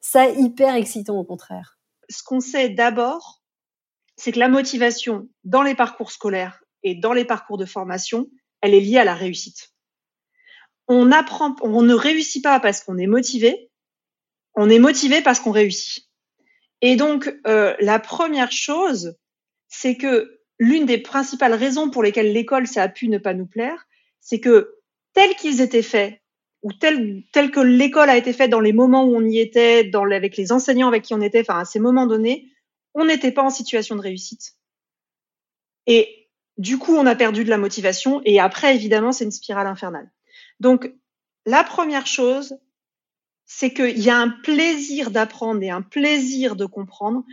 ça 0.00 0.28
hyper 0.28 0.74
excitant 0.74 1.18
au 1.18 1.24
contraire? 1.24 1.78
Ce 2.08 2.22
qu'on 2.22 2.40
sait 2.40 2.68
d'abord, 2.68 3.42
c'est 4.16 4.32
que 4.32 4.38
la 4.38 4.48
motivation 4.48 5.28
dans 5.44 5.62
les 5.62 5.74
parcours 5.74 6.10
scolaires 6.10 6.62
et 6.82 6.94
dans 6.94 7.12
les 7.12 7.24
parcours 7.24 7.58
de 7.58 7.64
formation, 7.64 8.28
elle 8.60 8.74
est 8.74 8.80
liée 8.80 8.98
à 8.98 9.04
la 9.04 9.14
réussite. 9.14 9.72
On 10.86 11.12
apprend, 11.12 11.56
on 11.62 11.82
ne 11.82 11.94
réussit 11.94 12.42
pas 12.42 12.60
parce 12.60 12.82
qu'on 12.82 12.98
est 12.98 13.06
motivé, 13.06 13.70
on 14.54 14.68
est 14.68 14.78
motivé 14.78 15.22
parce 15.22 15.40
qu'on 15.40 15.50
réussit. 15.50 16.03
Et 16.86 16.96
donc, 16.96 17.34
euh, 17.46 17.74
la 17.80 17.98
première 17.98 18.52
chose, 18.52 19.16
c'est 19.68 19.96
que 19.96 20.38
l'une 20.58 20.84
des 20.84 20.98
principales 20.98 21.54
raisons 21.54 21.88
pour 21.88 22.02
lesquelles 22.02 22.34
l'école, 22.34 22.66
ça 22.66 22.82
a 22.82 22.90
pu 22.90 23.08
ne 23.08 23.16
pas 23.16 23.32
nous 23.32 23.46
plaire, 23.46 23.86
c'est 24.20 24.38
que 24.38 24.74
tel 25.14 25.34
qu'ils 25.36 25.62
étaient 25.62 25.80
faits, 25.80 26.20
ou 26.60 26.74
tel, 26.74 27.22
tel 27.32 27.50
que 27.50 27.60
l'école 27.60 28.10
a 28.10 28.18
été 28.18 28.34
faite 28.34 28.50
dans 28.50 28.60
les 28.60 28.74
moments 28.74 29.04
où 29.04 29.16
on 29.16 29.24
y 29.24 29.38
était, 29.38 29.90
avec 29.94 30.36
les 30.36 30.52
enseignants 30.52 30.88
avec 30.88 31.04
qui 31.04 31.14
on 31.14 31.22
était, 31.22 31.40
enfin 31.40 31.60
à 31.60 31.64
ces 31.64 31.80
moments 31.80 32.06
donnés, 32.06 32.50
on 32.92 33.06
n'était 33.06 33.32
pas 33.32 33.42
en 33.42 33.48
situation 33.48 33.96
de 33.96 34.02
réussite. 34.02 34.52
Et 35.86 36.28
du 36.58 36.76
coup, 36.76 36.94
on 36.94 37.06
a 37.06 37.14
perdu 37.14 37.44
de 37.44 37.50
la 37.50 37.56
motivation. 37.56 38.20
Et 38.26 38.40
après, 38.40 38.74
évidemment, 38.74 39.12
c'est 39.12 39.24
une 39.24 39.30
spirale 39.30 39.68
infernale. 39.68 40.10
Donc, 40.60 40.92
la 41.46 41.64
première 41.64 42.06
chose, 42.06 42.58
c'est 43.46 43.72
qu'il 43.72 43.98
y 43.98 44.10
a 44.10 44.16
un 44.16 44.28
plaisir 44.28 45.10
d'apprendre 45.10 45.62
et 45.62 45.70
un 45.70 45.82
plaisir 45.82 46.56
de 46.56 46.66
comprendre 46.66 47.24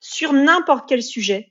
sur 0.00 0.32
n'importe 0.32 0.88
quel 0.88 1.02
sujet. 1.02 1.50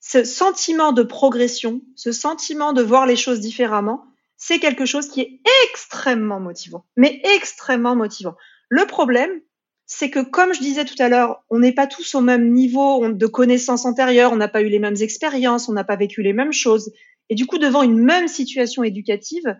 Ce 0.00 0.24
sentiment 0.24 0.92
de 0.92 1.02
progression, 1.02 1.82
ce 1.96 2.12
sentiment 2.12 2.72
de 2.72 2.82
voir 2.82 3.06
les 3.06 3.16
choses 3.16 3.40
différemment, 3.40 4.04
c'est 4.36 4.60
quelque 4.60 4.86
chose 4.86 5.08
qui 5.08 5.20
est 5.20 5.40
extrêmement 5.64 6.40
motivant, 6.40 6.86
mais 6.96 7.20
extrêmement 7.36 7.96
motivant. 7.96 8.36
Le 8.68 8.86
problème, 8.86 9.40
c'est 9.86 10.10
que 10.10 10.20
comme 10.20 10.52
je 10.52 10.60
disais 10.60 10.84
tout 10.84 11.00
à 11.00 11.08
l'heure, 11.08 11.42
on 11.50 11.58
n'est 11.58 11.72
pas 11.72 11.86
tous 11.86 12.14
au 12.14 12.20
même 12.20 12.52
niveau 12.52 13.08
de 13.08 13.26
connaissances 13.26 13.86
antérieures, 13.86 14.32
on 14.32 14.36
n'a 14.36 14.48
pas 14.48 14.62
eu 14.62 14.68
les 14.68 14.78
mêmes 14.78 15.00
expériences, 15.00 15.68
on 15.68 15.72
n'a 15.72 15.84
pas 15.84 15.96
vécu 15.96 16.22
les 16.22 16.34
mêmes 16.34 16.52
choses. 16.52 16.92
Et 17.30 17.34
du 17.34 17.46
coup, 17.46 17.58
devant 17.58 17.82
une 17.82 17.98
même 17.98 18.28
situation 18.28 18.84
éducative, 18.84 19.56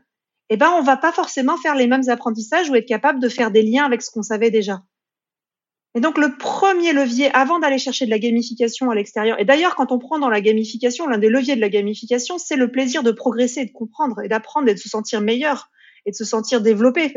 eh 0.51 0.57
ben, 0.57 0.71
on 0.77 0.83
va 0.83 0.97
pas 0.97 1.13
forcément 1.13 1.57
faire 1.57 1.75
les 1.75 1.87
mêmes 1.87 2.09
apprentissages 2.09 2.71
ou 2.71 2.75
être 2.75 2.87
capable 2.87 3.21
de 3.21 3.29
faire 3.29 3.51
des 3.51 3.63
liens 3.63 3.85
avec 3.85 4.03
ce 4.03 4.11
qu'on 4.11 4.23
savait 4.23 4.51
déjà. 4.51 4.83
Et 5.95 6.01
donc, 6.01 6.19
le 6.19 6.37
premier 6.37 6.93
levier, 6.93 7.31
avant 7.35 7.59
d'aller 7.59 7.79
chercher 7.79 8.05
de 8.05 8.11
la 8.11 8.19
gamification 8.19 8.91
à 8.91 8.95
l'extérieur, 8.95 9.41
et 9.41 9.45
d'ailleurs, 9.45 9.75
quand 9.75 9.91
on 9.91 9.99
prend 9.99 10.19
dans 10.19 10.29
la 10.29 10.41
gamification, 10.41 11.07
l'un 11.07 11.19
des 11.19 11.29
leviers 11.29 11.57
de 11.57 11.61
la 11.61 11.71
gamification, 11.71 12.39
c'est 12.39 12.57
le 12.57 12.71
plaisir 12.71 13.03
de 13.03 13.11
progresser, 13.11 13.65
de 13.65 13.73
comprendre 13.73 14.21
et 14.23 14.29
d'apprendre 14.29 14.69
et 14.69 14.75
de 14.75 14.79
se 14.79 14.89
sentir 14.89 15.21
meilleur 15.21 15.71
et 16.07 16.11
de 16.11 16.17
se 16.17 16.25
sentir 16.25 16.61
développé. 16.61 17.15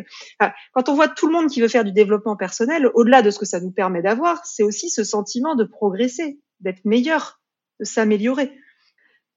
quand 0.73 0.89
on 0.89 0.95
voit 0.95 1.07
tout 1.07 1.27
le 1.27 1.33
monde 1.33 1.49
qui 1.49 1.61
veut 1.61 1.67
faire 1.67 1.83
du 1.83 1.91
développement 1.91 2.35
personnel, 2.35 2.89
au-delà 2.93 3.21
de 3.21 3.29
ce 3.29 3.39
que 3.39 3.45
ça 3.45 3.59
nous 3.59 3.71
permet 3.71 4.01
d'avoir, 4.01 4.45
c'est 4.45 4.63
aussi 4.63 4.89
ce 4.89 5.03
sentiment 5.03 5.55
de 5.55 5.63
progresser, 5.63 6.39
d'être 6.59 6.83
meilleur, 6.85 7.39
de 7.79 7.85
s'améliorer. 7.85 8.51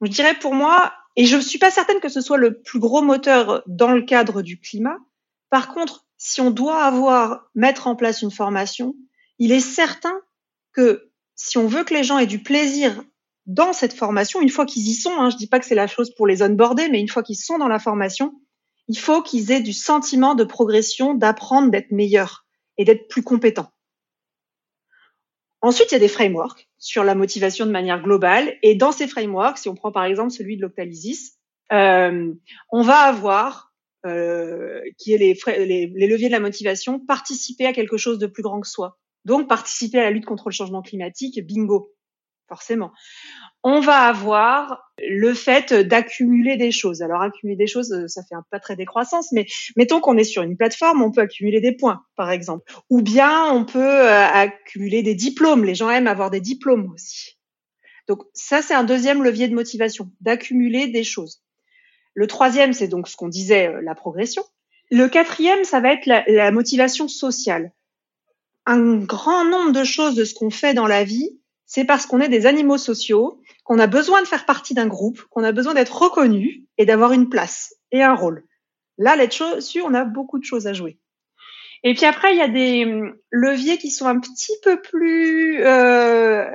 Je 0.01 0.09
dirais 0.09 0.33
pour 0.39 0.53
moi, 0.53 0.93
et 1.15 1.25
je 1.25 1.35
ne 1.37 1.41
suis 1.41 1.59
pas 1.59 1.71
certaine 1.71 1.99
que 1.99 2.09
ce 2.09 2.21
soit 2.21 2.37
le 2.37 2.61
plus 2.61 2.79
gros 2.79 3.01
moteur 3.01 3.63
dans 3.67 3.91
le 3.91 4.01
cadre 4.01 4.41
du 4.41 4.59
climat. 4.59 4.97
Par 5.49 5.73
contre, 5.73 6.05
si 6.17 6.41
on 6.41 6.51
doit 6.51 6.83
avoir, 6.83 7.49
mettre 7.55 7.87
en 7.87 7.95
place 7.95 8.21
une 8.21 8.31
formation, 8.31 8.95
il 9.39 9.51
est 9.51 9.59
certain 9.59 10.19
que 10.73 11.11
si 11.35 11.57
on 11.57 11.67
veut 11.67 11.83
que 11.83 11.93
les 11.93 12.03
gens 12.03 12.17
aient 12.17 12.27
du 12.27 12.41
plaisir 12.41 13.03
dans 13.45 13.73
cette 13.73 13.93
formation, 13.93 14.41
une 14.41 14.49
fois 14.49 14.65
qu'ils 14.65 14.87
y 14.87 14.93
sont, 14.93 15.17
hein, 15.17 15.29
je 15.29 15.37
dis 15.37 15.47
pas 15.47 15.59
que 15.59 15.65
c'est 15.65 15.75
la 15.75 15.87
chose 15.87 16.13
pour 16.15 16.27
les 16.27 16.41
onboarder, 16.41 16.89
mais 16.89 16.99
une 16.99 17.09
fois 17.09 17.23
qu'ils 17.23 17.37
sont 17.37 17.57
dans 17.57 17.67
la 17.67 17.79
formation, 17.79 18.33
il 18.87 18.97
faut 18.97 19.21
qu'ils 19.21 19.51
aient 19.51 19.61
du 19.61 19.73
sentiment 19.73 20.35
de 20.35 20.43
progression, 20.43 21.13
d'apprendre, 21.13 21.71
d'être 21.71 21.91
meilleurs 21.91 22.45
et 22.77 22.85
d'être 22.85 23.07
plus 23.07 23.23
compétents. 23.23 23.71
Ensuite, 25.61 25.91
il 25.91 25.95
y 25.95 25.97
a 25.97 25.99
des 25.99 26.07
frameworks 26.07 26.64
sur 26.85 27.03
la 27.03 27.15
motivation 27.15 27.65
de 27.65 27.71
manière 27.71 27.99
globale. 27.99 28.57
Et 28.61 28.75
dans 28.75 28.91
ces 28.91 29.07
frameworks, 29.07 29.57
si 29.57 29.69
on 29.69 29.73
prend 29.73 29.91
par 29.91 30.05
exemple 30.05 30.29
celui 30.29 30.55
de 30.55 30.61
l'Octalysis, 30.61 31.39
euh, 31.71 32.31
on 32.69 32.83
va 32.83 32.97
avoir, 32.97 33.73
euh, 34.05 34.81
qui 34.99 35.11
est 35.11 35.17
les, 35.17 35.33
leviers 35.87 36.27
de 36.27 36.31
la 36.31 36.39
motivation, 36.39 36.99
participer 36.99 37.65
à 37.65 37.73
quelque 37.73 37.97
chose 37.97 38.19
de 38.19 38.27
plus 38.27 38.43
grand 38.43 38.61
que 38.61 38.67
soi. 38.67 38.99
Donc, 39.25 39.49
participer 39.49 39.97
à 39.97 40.03
la 40.03 40.11
lutte 40.11 40.27
contre 40.27 40.49
le 40.49 40.53
changement 40.53 40.83
climatique, 40.83 41.43
bingo, 41.43 41.91
forcément 42.47 42.91
on 43.67 43.79
va 43.79 44.01
avoir 44.01 44.91
le 44.99 45.33
fait 45.33 45.73
d'accumuler 45.73 46.55
des 46.55 46.71
choses. 46.71 47.01
Alors 47.01 47.23
accumuler 47.23 47.57
des 47.57 47.65
choses, 47.65 48.05
ça 48.05 48.21
fait 48.23 48.35
un 48.35 48.45
pas 48.51 48.59
très 48.59 48.75
décroissance, 48.75 49.31
mais 49.31 49.47
mettons 49.75 49.99
qu'on 49.99 50.17
est 50.17 50.23
sur 50.23 50.43
une 50.43 50.55
plateforme, 50.55 51.01
on 51.01 51.11
peut 51.11 51.21
accumuler 51.21 51.59
des 51.61 51.71
points, 51.71 52.05
par 52.15 52.29
exemple. 52.29 52.71
Ou 52.91 53.01
bien 53.01 53.51
on 53.51 53.65
peut 53.65 53.79
euh, 53.79 54.23
accumuler 54.23 55.01
des 55.01 55.15
diplômes. 55.15 55.65
Les 55.65 55.73
gens 55.73 55.89
aiment 55.89 56.05
avoir 56.05 56.29
des 56.29 56.41
diplômes 56.41 56.91
aussi. 56.93 57.39
Donc 58.07 58.21
ça, 58.35 58.61
c'est 58.61 58.75
un 58.75 58.83
deuxième 58.83 59.23
levier 59.23 59.47
de 59.47 59.55
motivation, 59.55 60.11
d'accumuler 60.21 60.87
des 60.87 61.03
choses. 61.03 61.41
Le 62.13 62.27
troisième, 62.27 62.71
c'est 62.71 62.87
donc 62.87 63.07
ce 63.07 63.15
qu'on 63.15 63.29
disait, 63.29 63.69
euh, 63.69 63.81
la 63.81 63.95
progression. 63.95 64.43
Le 64.91 65.07
quatrième, 65.07 65.63
ça 65.63 65.79
va 65.79 65.91
être 65.91 66.05
la 66.05 66.51
motivation 66.51 67.07
sociale. 67.07 67.71
un 68.67 68.97
grand 68.97 69.43
nombre 69.43 69.71
de 69.71 69.83
choses 69.83 70.13
de 70.13 70.23
ce 70.23 70.35
qu'on 70.35 70.51
fait 70.51 70.75
dans 70.75 70.85
la 70.85 71.03
vie, 71.03 71.39
c'est 71.65 71.85
parce 71.85 72.05
qu'on 72.05 72.21
est 72.21 72.29
des 72.29 72.45
animaux 72.45 72.77
sociaux, 72.77 73.41
qu'on 73.63 73.79
a 73.79 73.87
besoin 73.87 74.21
de 74.21 74.27
faire 74.27 74.45
partie 74.45 74.73
d'un 74.73 74.87
groupe, 74.87 75.21
qu'on 75.29 75.43
a 75.43 75.51
besoin 75.51 75.73
d'être 75.73 76.01
reconnu 76.01 76.65
et 76.77 76.85
d'avoir 76.85 77.11
une 77.11 77.29
place 77.29 77.75
et 77.91 78.03
un 78.03 78.13
rôle. 78.13 78.45
Là, 78.97 79.15
là-dessus, 79.15 79.81
on 79.81 79.93
a 79.93 80.05
beaucoup 80.05 80.39
de 80.39 80.45
choses 80.45 80.67
à 80.67 80.73
jouer. 80.73 80.99
Et 81.83 81.93
puis 81.93 82.05
après, 82.05 82.33
il 82.33 82.37
y 82.37 82.41
a 82.41 82.47
des 82.47 82.85
hum, 82.85 83.15
leviers 83.31 83.77
qui 83.77 83.91
sont 83.91 84.07
un 84.07 84.19
petit 84.19 84.53
peu 84.63 84.81
plus, 84.81 85.63
euh, 85.63 86.45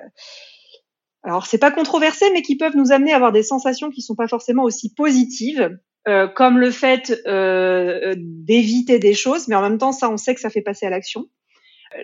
alors 1.23 1.47
c'est 1.47 1.59
pas 1.59 1.71
controversé, 1.71 2.27
mais 2.33 2.43
qui 2.43 2.57
peuvent 2.57 2.77
nous 2.77 2.93
amener 2.93 3.13
à 3.13 3.17
avoir 3.17 3.33
des 3.33 3.43
sensations 3.43 3.91
qui 3.91 4.03
sont 4.03 4.17
pas 4.17 4.29
forcément 4.29 4.65
aussi 4.65 4.93
positives, 4.93 5.79
euh, 6.09 6.27
comme 6.27 6.59
le 6.59 6.71
fait 6.71 7.21
euh, 7.27 8.15
d'éviter 8.19 8.99
des 8.99 9.15
choses, 9.15 9.47
mais 9.47 9.55
en 9.55 9.63
même 9.63 9.79
temps, 9.79 9.93
ça, 9.93 10.11
on 10.11 10.17
sait 10.17 10.35
que 10.35 10.41
ça 10.41 10.51
fait 10.51 10.63
passer 10.63 10.87
à 10.87 10.91
l'action. 10.91 11.27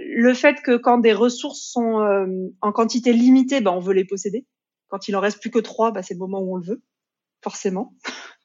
Le 0.01 0.35
fait 0.35 0.63
que 0.63 0.77
quand 0.77 0.99
des 0.99 1.13
ressources 1.13 1.61
sont 1.61 2.01
euh, 2.01 2.27
en 2.61 2.73
quantité 2.73 3.13
limitée, 3.13 3.61
ben, 3.61 3.73
on 3.73 3.81
veut 3.81 3.95
les 3.95 4.05
posséder. 4.05 4.47
Quand 4.89 5.09
il 5.09 5.17
en 5.17 5.21
reste 5.21 5.41
plus 5.41 5.51
que 5.51 5.59
trois, 5.59 5.93
ben, 5.93 6.03
c'est 6.03 6.15
le 6.15 6.19
moment 6.19 6.41
où 6.41 6.55
on 6.55 6.57
le 6.57 6.65
veut, 6.65 6.83
forcément. 7.43 7.95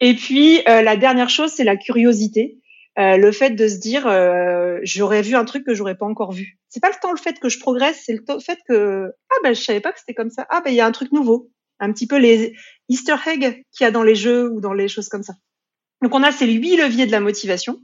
Et 0.00 0.14
puis 0.14 0.60
euh, 0.68 0.82
la 0.82 0.96
dernière 0.96 1.30
chose, 1.30 1.52
c'est 1.52 1.64
la 1.64 1.76
curiosité. 1.76 2.58
Euh, 2.98 3.16
le 3.16 3.32
fait 3.32 3.50
de 3.50 3.68
se 3.68 3.78
dire 3.78 4.06
euh, 4.06 4.78
j'aurais 4.82 5.22
vu 5.22 5.34
un 5.34 5.46
truc 5.46 5.64
que 5.64 5.74
j'aurais 5.74 5.94
pas 5.96 6.04
encore 6.04 6.32
vu. 6.32 6.58
C'est 6.68 6.80
pas 6.80 6.90
le 6.90 7.00
temps 7.00 7.12
le 7.12 7.18
fait 7.18 7.38
que 7.38 7.48
je 7.48 7.58
progresse, 7.58 8.02
c'est 8.04 8.12
le 8.12 8.40
fait 8.40 8.58
que 8.68 9.06
ah 9.30 9.36
ben 9.42 9.54
je 9.54 9.62
savais 9.62 9.80
pas 9.80 9.92
que 9.92 10.00
c'était 10.00 10.12
comme 10.12 10.28
ça. 10.28 10.44
Ah 10.50 10.60
ben 10.60 10.70
il 10.70 10.76
y 10.76 10.80
a 10.80 10.86
un 10.86 10.92
truc 10.92 11.12
nouveau. 11.12 11.50
Un 11.78 11.92
petit 11.92 12.06
peu 12.06 12.18
les 12.18 12.54
Easter 12.88 13.14
eggs 13.26 13.64
qu'il 13.70 13.84
y 13.84 13.86
a 13.86 13.90
dans 13.90 14.02
les 14.02 14.16
jeux 14.16 14.50
ou 14.50 14.60
dans 14.60 14.74
les 14.74 14.88
choses 14.88 15.08
comme 15.08 15.22
ça. 15.22 15.34
Donc 16.02 16.14
on 16.14 16.22
a 16.22 16.32
ces 16.32 16.46
huit 16.46 16.76
leviers 16.76 17.06
de 17.06 17.12
la 17.12 17.20
motivation 17.20 17.80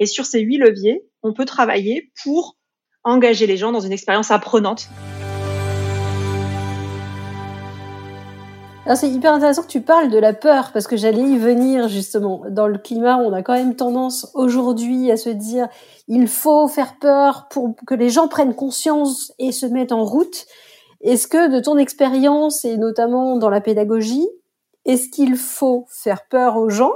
et 0.00 0.06
sur 0.06 0.24
ces 0.24 0.40
huit 0.40 0.58
leviers, 0.58 1.02
on 1.22 1.32
peut 1.32 1.44
travailler 1.44 2.12
pour 2.22 2.56
engager 3.04 3.46
les 3.46 3.56
gens 3.56 3.72
dans 3.72 3.80
une 3.80 3.92
expérience 3.92 4.30
apprenante. 4.30 4.88
c'est 8.96 9.08
hyper 9.08 9.32
intéressant 9.32 9.62
que 9.62 9.68
tu 9.68 9.82
parles 9.82 10.10
de 10.10 10.18
la 10.18 10.32
peur 10.32 10.72
parce 10.72 10.86
que 10.86 10.96
j'allais 10.96 11.22
y 11.22 11.38
venir 11.38 11.88
justement. 11.88 12.42
Dans 12.50 12.66
le 12.66 12.78
climat, 12.78 13.18
on 13.18 13.32
a 13.32 13.42
quand 13.42 13.54
même 13.54 13.76
tendance 13.76 14.30
aujourd'hui 14.34 15.10
à 15.10 15.16
se 15.16 15.30
dire 15.30 15.68
il 16.08 16.26
faut 16.28 16.66
faire 16.66 16.98
peur 16.98 17.46
pour 17.50 17.74
que 17.86 17.94
les 17.94 18.10
gens 18.10 18.28
prennent 18.28 18.54
conscience 18.54 19.32
et 19.38 19.52
se 19.52 19.66
mettent 19.66 19.92
en 19.92 20.04
route. 20.04 20.46
Est-ce 21.02 21.28
que 21.28 21.52
de 21.52 21.60
ton 21.60 21.78
expérience 21.78 22.64
et 22.64 22.76
notamment 22.76 23.36
dans 23.36 23.50
la 23.50 23.60
pédagogie, 23.60 24.26
est-ce 24.84 25.08
qu'il 25.08 25.36
faut 25.36 25.86
faire 25.88 26.26
peur 26.28 26.56
aux 26.56 26.70
gens 26.70 26.92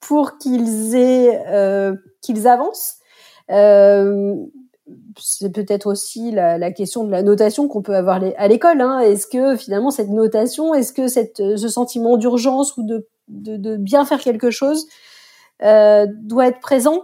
pour 0.00 0.38
qu'ils 0.38 0.94
aient 0.94 1.44
euh, 1.48 1.94
qu'ils 2.22 2.48
avancent? 2.48 2.96
C'est 3.48 5.52
peut-être 5.52 5.86
aussi 5.86 6.30
la, 6.30 6.72
question 6.72 7.04
de 7.04 7.10
la 7.10 7.22
notation 7.22 7.68
qu'on 7.68 7.82
peut 7.82 7.94
avoir 7.94 8.22
à 8.36 8.48
l'école. 8.48 8.80
Hein. 8.80 9.00
Est-ce 9.00 9.26
que 9.26 9.56
finalement 9.56 9.90
cette 9.90 10.10
notation, 10.10 10.74
est-ce 10.74 10.92
que 10.92 11.08
ce 11.08 11.68
sentiment 11.68 12.16
d'urgence 12.16 12.76
ou 12.76 12.82
de, 12.82 13.06
de, 13.28 13.76
bien 13.76 14.04
faire 14.04 14.20
quelque 14.20 14.50
chose 14.50 14.86
euh, 15.62 16.06
doit 16.20 16.48
être 16.48 16.60
présent? 16.60 17.02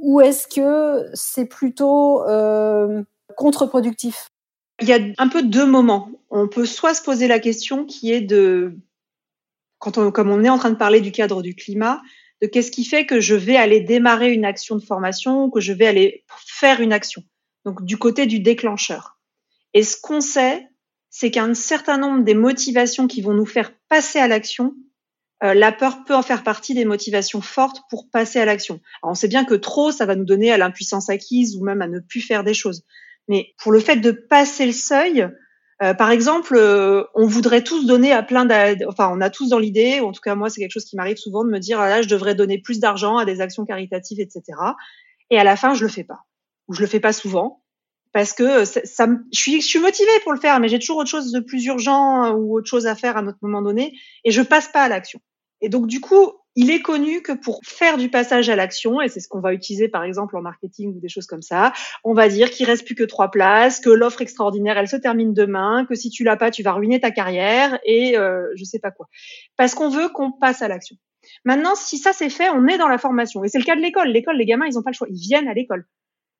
Ou 0.00 0.20
est-ce 0.20 0.48
que 0.48 1.08
c'est 1.14 1.44
plutôt 1.44 2.26
euh, 2.26 3.02
contre-productif? 3.36 4.30
Il 4.80 4.88
y 4.88 4.94
a 4.94 4.98
un 5.18 5.28
peu 5.28 5.42
deux 5.42 5.66
moments. 5.66 6.10
On 6.30 6.48
peut 6.48 6.64
soit 6.64 6.94
se 6.94 7.02
poser 7.02 7.28
la 7.28 7.38
question 7.38 7.84
qui 7.84 8.12
est 8.12 8.22
de, 8.22 8.78
quand 9.78 9.98
on, 9.98 10.10
comme 10.10 10.30
on 10.30 10.42
est 10.42 10.48
en 10.48 10.56
train 10.56 10.70
de 10.70 10.76
parler 10.76 11.02
du 11.02 11.12
cadre 11.12 11.42
du 11.42 11.54
climat, 11.54 12.00
de 12.42 12.46
qu'est-ce 12.46 12.70
qui 12.70 12.84
fait 12.84 13.06
que 13.06 13.20
je 13.20 13.34
vais 13.34 13.56
aller 13.56 13.80
démarrer 13.80 14.32
une 14.32 14.44
action 14.44 14.76
de 14.76 14.82
formation, 14.82 15.50
que 15.50 15.60
je 15.60 15.72
vais 15.72 15.86
aller 15.86 16.24
faire 16.46 16.80
une 16.80 16.92
action. 16.92 17.22
Donc 17.64 17.84
du 17.84 17.98
côté 17.98 18.26
du 18.26 18.40
déclencheur. 18.40 19.18
Et 19.74 19.82
ce 19.82 19.96
qu'on 20.00 20.20
sait, 20.20 20.68
c'est 21.10 21.30
qu'un 21.30 21.54
certain 21.54 21.98
nombre 21.98 22.24
des 22.24 22.34
motivations 22.34 23.06
qui 23.06 23.20
vont 23.20 23.34
nous 23.34 23.46
faire 23.46 23.72
passer 23.88 24.18
à 24.18 24.28
l'action, 24.28 24.74
euh, 25.42 25.54
la 25.54 25.72
peur 25.72 26.04
peut 26.04 26.14
en 26.14 26.22
faire 26.22 26.42
partie 26.42 26.74
des 26.74 26.84
motivations 26.84 27.40
fortes 27.40 27.82
pour 27.88 28.10
passer 28.10 28.38
à 28.38 28.44
l'action. 28.44 28.80
on 29.02 29.14
sait 29.14 29.28
bien 29.28 29.44
que 29.44 29.54
trop, 29.54 29.90
ça 29.90 30.06
va 30.06 30.14
nous 30.14 30.24
donner 30.24 30.52
à 30.52 30.58
l'impuissance 30.58 31.08
acquise 31.08 31.56
ou 31.56 31.64
même 31.64 31.82
à 31.82 31.88
ne 31.88 31.98
plus 31.98 32.20
faire 32.20 32.44
des 32.44 32.54
choses. 32.54 32.84
Mais 33.28 33.54
pour 33.58 33.72
le 33.72 33.80
fait 33.80 33.96
de 33.96 34.10
passer 34.10 34.66
le 34.66 34.72
seuil, 34.72 35.28
euh, 35.82 35.94
par 35.94 36.10
exemple, 36.10 36.54
euh, 36.56 37.04
on 37.14 37.26
voudrait 37.26 37.64
tous 37.64 37.86
donner 37.86 38.12
à 38.12 38.22
plein 38.22 38.44
d 38.44 38.84
enfin, 38.86 39.10
on 39.12 39.20
a 39.20 39.30
tous 39.30 39.48
dans 39.48 39.58
l'idée, 39.58 40.00
en 40.00 40.12
tout 40.12 40.20
cas 40.20 40.34
moi, 40.34 40.50
c'est 40.50 40.60
quelque 40.60 40.72
chose 40.72 40.84
qui 40.84 40.96
m'arrive 40.96 41.16
souvent 41.16 41.42
de 41.44 41.50
me 41.50 41.58
dire, 41.58 41.80
ah 41.80 41.88
là, 41.88 42.02
je 42.02 42.08
devrais 42.08 42.34
donner 42.34 42.58
plus 42.58 42.80
d'argent 42.80 43.16
à 43.16 43.24
des 43.24 43.40
actions 43.40 43.64
caritatives, 43.64 44.20
etc. 44.20 44.42
Et 45.30 45.38
à 45.38 45.44
la 45.44 45.56
fin, 45.56 45.72
je 45.72 45.82
le 45.82 45.90
fais 45.90 46.04
pas, 46.04 46.20
ou 46.68 46.74
je 46.74 46.82
le 46.82 46.86
fais 46.86 47.00
pas 47.00 47.14
souvent, 47.14 47.62
parce 48.12 48.34
que 48.34 48.66
ça, 48.66 48.80
ça 48.84 49.06
je 49.32 49.38
suis, 49.38 49.62
je 49.62 49.78
motivée 49.78 50.10
pour 50.22 50.32
le 50.32 50.40
faire, 50.40 50.60
mais 50.60 50.68
j'ai 50.68 50.78
toujours 50.78 50.98
autre 50.98 51.08
chose 51.08 51.32
de 51.32 51.40
plus 51.40 51.64
urgent 51.64 52.32
ou 52.32 52.58
autre 52.58 52.68
chose 52.68 52.86
à 52.86 52.94
faire 52.94 53.16
à 53.16 53.22
notre 53.22 53.38
moment 53.40 53.62
donné, 53.62 53.96
et 54.24 54.32
je 54.32 54.42
passe 54.42 54.68
pas 54.68 54.82
à 54.82 54.88
l'action. 54.88 55.20
Et 55.62 55.70
donc, 55.70 55.86
du 55.86 56.00
coup, 56.00 56.32
il 56.56 56.70
est 56.70 56.82
connu 56.82 57.22
que 57.22 57.32
pour 57.32 57.60
faire 57.64 57.96
du 57.96 58.08
passage 58.08 58.48
à 58.48 58.56
l'action, 58.56 59.00
et 59.00 59.08
c'est 59.08 59.20
ce 59.20 59.28
qu'on 59.28 59.40
va 59.40 59.54
utiliser 59.54 59.88
par 59.88 60.04
exemple 60.04 60.36
en 60.36 60.42
marketing 60.42 60.96
ou 60.96 61.00
des 61.00 61.08
choses 61.08 61.26
comme 61.26 61.42
ça, 61.42 61.72
on 62.04 62.12
va 62.12 62.28
dire 62.28 62.50
qu'il 62.50 62.66
reste 62.66 62.84
plus 62.84 62.94
que 62.94 63.04
trois 63.04 63.30
places, 63.30 63.80
que 63.80 63.90
l'offre 63.90 64.20
extraordinaire 64.20 64.76
elle 64.76 64.88
se 64.88 64.96
termine 64.96 65.32
demain, 65.32 65.86
que 65.88 65.94
si 65.94 66.10
tu 66.10 66.24
l'as 66.24 66.36
pas 66.36 66.50
tu 66.50 66.62
vas 66.62 66.72
ruiner 66.72 67.00
ta 67.00 67.10
carrière 67.10 67.78
et 67.84 68.18
euh, 68.18 68.48
je 68.56 68.64
sais 68.64 68.80
pas 68.80 68.90
quoi, 68.90 69.06
parce 69.56 69.74
qu'on 69.74 69.88
veut 69.88 70.08
qu'on 70.08 70.32
passe 70.32 70.62
à 70.62 70.68
l'action. 70.68 70.96
Maintenant, 71.44 71.74
si 71.74 71.98
ça 71.98 72.12
c'est 72.12 72.30
fait, 72.30 72.48
on 72.48 72.66
est 72.66 72.78
dans 72.78 72.88
la 72.88 72.98
formation 72.98 73.44
et 73.44 73.48
c'est 73.48 73.58
le 73.58 73.64
cas 73.64 73.76
de 73.76 73.80
l'école. 73.80 74.08
L'école, 74.08 74.36
les 74.36 74.46
gamins 74.46 74.66
ils 74.66 74.78
ont 74.78 74.82
pas 74.82 74.90
le 74.90 74.96
choix, 74.96 75.06
ils 75.10 75.20
viennent 75.20 75.48
à 75.48 75.54
l'école, 75.54 75.86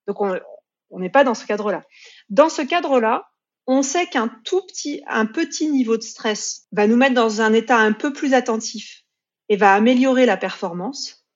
donc 0.09 0.21
on 0.21 0.99
n'est 0.99 1.11
pas 1.11 1.23
dans 1.23 1.35
ce 1.35 1.47
cadre-là. 1.47 1.85
Dans 2.31 2.49
ce 2.49 2.63
cadre-là, 2.63 3.27
on 3.67 3.83
sait 3.83 4.07
qu'un 4.07 4.29
tout 4.45 4.63
petit, 4.67 5.03
un 5.07 5.27
petit 5.27 5.71
niveau 5.71 5.97
de 5.97 6.03
stress 6.03 6.67
va 6.73 6.89
nous 6.89 6.97
mettre 6.97 7.15
dans 7.15 7.41
un 7.41 7.53
état 7.53 7.77
un 7.77 7.93
peu 7.93 8.13
plus 8.13 8.35
attentif 8.35 9.05
et 9.51 9.57
va 9.57 9.75
améliorer 9.75 10.25
la 10.25 10.39
performance. 10.39 11.27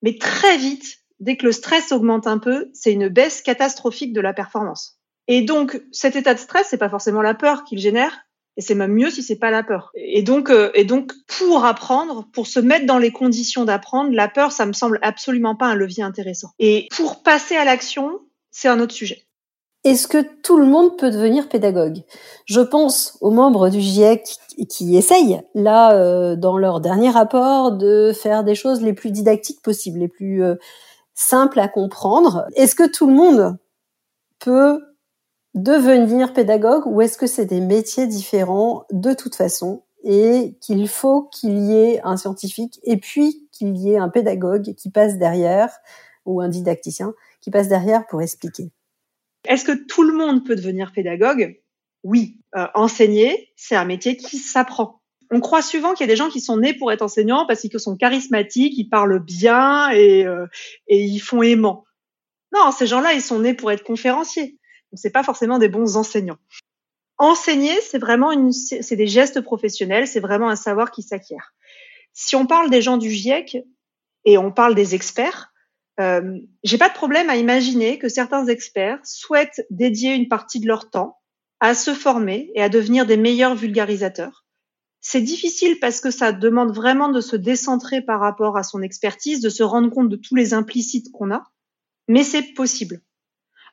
Mais 0.00 0.16
très 0.16 0.56
vite, 0.56 1.00
dès 1.20 1.36
que 1.36 1.44
le 1.44 1.52
stress 1.52 1.92
augmente 1.92 2.26
un 2.26 2.38
peu, 2.38 2.70
c'est 2.72 2.92
une 2.92 3.08
baisse 3.08 3.42
catastrophique 3.42 4.14
de 4.14 4.20
la 4.22 4.32
performance. 4.32 4.98
Et 5.26 5.42
donc, 5.42 5.82
cet 5.90 6.16
état 6.16 6.34
de 6.34 6.38
stress, 6.38 6.68
c'est 6.70 6.78
pas 6.78 6.88
forcément 6.88 7.22
la 7.22 7.34
peur 7.34 7.64
qu'il 7.64 7.78
génère, 7.78 8.26
et 8.56 8.60
c'est 8.60 8.74
même 8.74 8.92
mieux 8.92 9.10
si 9.10 9.22
c'est 9.22 9.38
pas 9.38 9.50
la 9.50 9.64
peur. 9.64 9.90
Et 9.96 10.22
donc, 10.22 10.50
euh, 10.50 10.70
et 10.74 10.84
donc, 10.84 11.12
pour 11.26 11.64
apprendre, 11.64 12.28
pour 12.32 12.46
se 12.46 12.60
mettre 12.60 12.86
dans 12.86 12.98
les 12.98 13.10
conditions 13.10 13.64
d'apprendre, 13.64 14.12
la 14.12 14.28
peur, 14.28 14.52
ça 14.52 14.66
me 14.66 14.72
semble 14.72 14.98
absolument 15.02 15.56
pas 15.56 15.66
un 15.66 15.74
levier 15.74 16.04
intéressant. 16.04 16.52
Et 16.58 16.88
pour 16.96 17.22
passer 17.22 17.56
à 17.56 17.64
l'action, 17.64 18.20
c'est 18.50 18.68
un 18.68 18.78
autre 18.78 18.94
sujet. 18.94 19.26
Est-ce 19.84 20.08
que 20.08 20.22
tout 20.42 20.56
le 20.56 20.64
monde 20.64 20.96
peut 20.96 21.10
devenir 21.10 21.46
pédagogue? 21.46 22.04
Je 22.46 22.62
pense 22.62 23.18
aux 23.20 23.30
membres 23.30 23.68
du 23.68 23.80
GIEC 23.80 24.38
qui, 24.66 24.96
essayent, 24.96 25.42
là, 25.54 25.92
euh, 25.92 26.36
dans 26.36 26.56
leur 26.56 26.80
dernier 26.80 27.10
rapport, 27.10 27.72
de 27.72 28.12
faire 28.14 28.44
des 28.44 28.54
choses 28.54 28.80
les 28.80 28.94
plus 28.94 29.10
didactiques 29.10 29.60
possibles, 29.60 29.98
les 29.98 30.08
plus 30.08 30.42
euh, 30.42 30.54
simples 31.14 31.60
à 31.60 31.68
comprendre. 31.68 32.46
Est-ce 32.56 32.74
que 32.74 32.90
tout 32.90 33.06
le 33.06 33.12
monde 33.12 33.58
peut 34.38 34.80
devenir 35.54 36.32
pédagogue 36.32 36.86
ou 36.86 37.02
est-ce 37.02 37.18
que 37.18 37.26
c'est 37.26 37.44
des 37.44 37.60
métiers 37.60 38.06
différents 38.06 38.86
de 38.90 39.12
toute 39.12 39.34
façon 39.34 39.82
et 40.02 40.56
qu'il 40.62 40.88
faut 40.88 41.24
qu'il 41.24 41.58
y 41.58 41.76
ait 41.76 42.00
un 42.04 42.16
scientifique 42.16 42.80
et 42.84 42.96
puis 42.96 43.48
qu'il 43.52 43.76
y 43.76 43.92
ait 43.92 43.98
un 43.98 44.08
pédagogue 44.08 44.74
qui 44.74 44.90
passe 44.90 45.18
derrière 45.18 45.70
ou 46.24 46.40
un 46.40 46.48
didacticien 46.48 47.12
qui 47.42 47.50
passe 47.50 47.68
derrière 47.68 48.06
pour 48.06 48.22
expliquer? 48.22 48.70
Est-ce 49.46 49.64
que 49.64 49.72
tout 49.72 50.02
le 50.02 50.14
monde 50.14 50.44
peut 50.44 50.56
devenir 50.56 50.92
pédagogue? 50.92 51.60
Oui. 52.02 52.38
Euh, 52.56 52.66
enseigner, 52.74 53.52
c'est 53.56 53.76
un 53.76 53.84
métier 53.84 54.16
qui 54.16 54.38
s'apprend. 54.38 55.02
On 55.30 55.40
croit 55.40 55.62
souvent 55.62 55.94
qu'il 55.94 56.06
y 56.06 56.10
a 56.10 56.12
des 56.12 56.16
gens 56.16 56.28
qui 56.28 56.40
sont 56.40 56.58
nés 56.58 56.74
pour 56.74 56.92
être 56.92 57.02
enseignants 57.02 57.46
parce 57.46 57.60
qu'ils 57.60 57.80
sont 57.80 57.96
charismatiques, 57.96 58.74
ils 58.76 58.88
parlent 58.88 59.18
bien 59.18 59.90
et, 59.90 60.24
euh, 60.26 60.46
et 60.86 61.02
ils 61.02 61.18
font 61.18 61.42
aimant. 61.42 61.84
Non, 62.54 62.70
ces 62.70 62.86
gens-là, 62.86 63.14
ils 63.14 63.22
sont 63.22 63.40
nés 63.40 63.54
pour 63.54 63.72
être 63.72 63.82
conférenciers. 63.82 64.58
Donc 64.92 65.00
c'est 65.00 65.10
pas 65.10 65.24
forcément 65.24 65.58
des 65.58 65.68
bons 65.68 65.96
enseignants. 65.96 66.38
Enseigner, 67.18 67.80
c'est 67.80 67.98
vraiment 67.98 68.32
une, 68.32 68.52
c'est 68.52 68.96
des 68.96 69.06
gestes 69.06 69.40
professionnels, 69.40 70.06
c'est 70.06 70.20
vraiment 70.20 70.48
un 70.48 70.56
savoir 70.56 70.90
qui 70.90 71.02
s'acquiert. 71.02 71.54
Si 72.12 72.36
on 72.36 72.46
parle 72.46 72.70
des 72.70 72.82
gens 72.82 72.96
du 72.96 73.10
GIEC 73.10 73.58
et 74.24 74.38
on 74.38 74.52
parle 74.52 74.74
des 74.74 74.94
experts, 74.94 75.53
euh, 76.00 76.38
j'ai 76.64 76.78
pas 76.78 76.88
de 76.88 76.94
problème 76.94 77.30
à 77.30 77.36
imaginer 77.36 77.98
que 77.98 78.08
certains 78.08 78.46
experts 78.46 78.98
souhaitent 79.04 79.64
dédier 79.70 80.14
une 80.14 80.28
partie 80.28 80.60
de 80.60 80.66
leur 80.66 80.90
temps 80.90 81.18
à 81.60 81.74
se 81.74 81.94
former 81.94 82.50
et 82.54 82.62
à 82.62 82.68
devenir 82.68 83.06
des 83.06 83.16
meilleurs 83.16 83.54
vulgarisateurs. 83.54 84.44
C'est 85.00 85.20
difficile 85.20 85.78
parce 85.80 86.00
que 86.00 86.10
ça 86.10 86.32
demande 86.32 86.74
vraiment 86.74 87.10
de 87.10 87.20
se 87.20 87.36
décentrer 87.36 88.00
par 88.00 88.20
rapport 88.20 88.56
à 88.56 88.62
son 88.62 88.82
expertise, 88.82 89.40
de 89.40 89.50
se 89.50 89.62
rendre 89.62 89.90
compte 89.90 90.08
de 90.08 90.16
tous 90.16 90.34
les 90.34 90.54
implicites 90.54 91.12
qu'on 91.12 91.30
a, 91.30 91.44
mais 92.08 92.22
c'est 92.22 92.54
possible. 92.54 93.02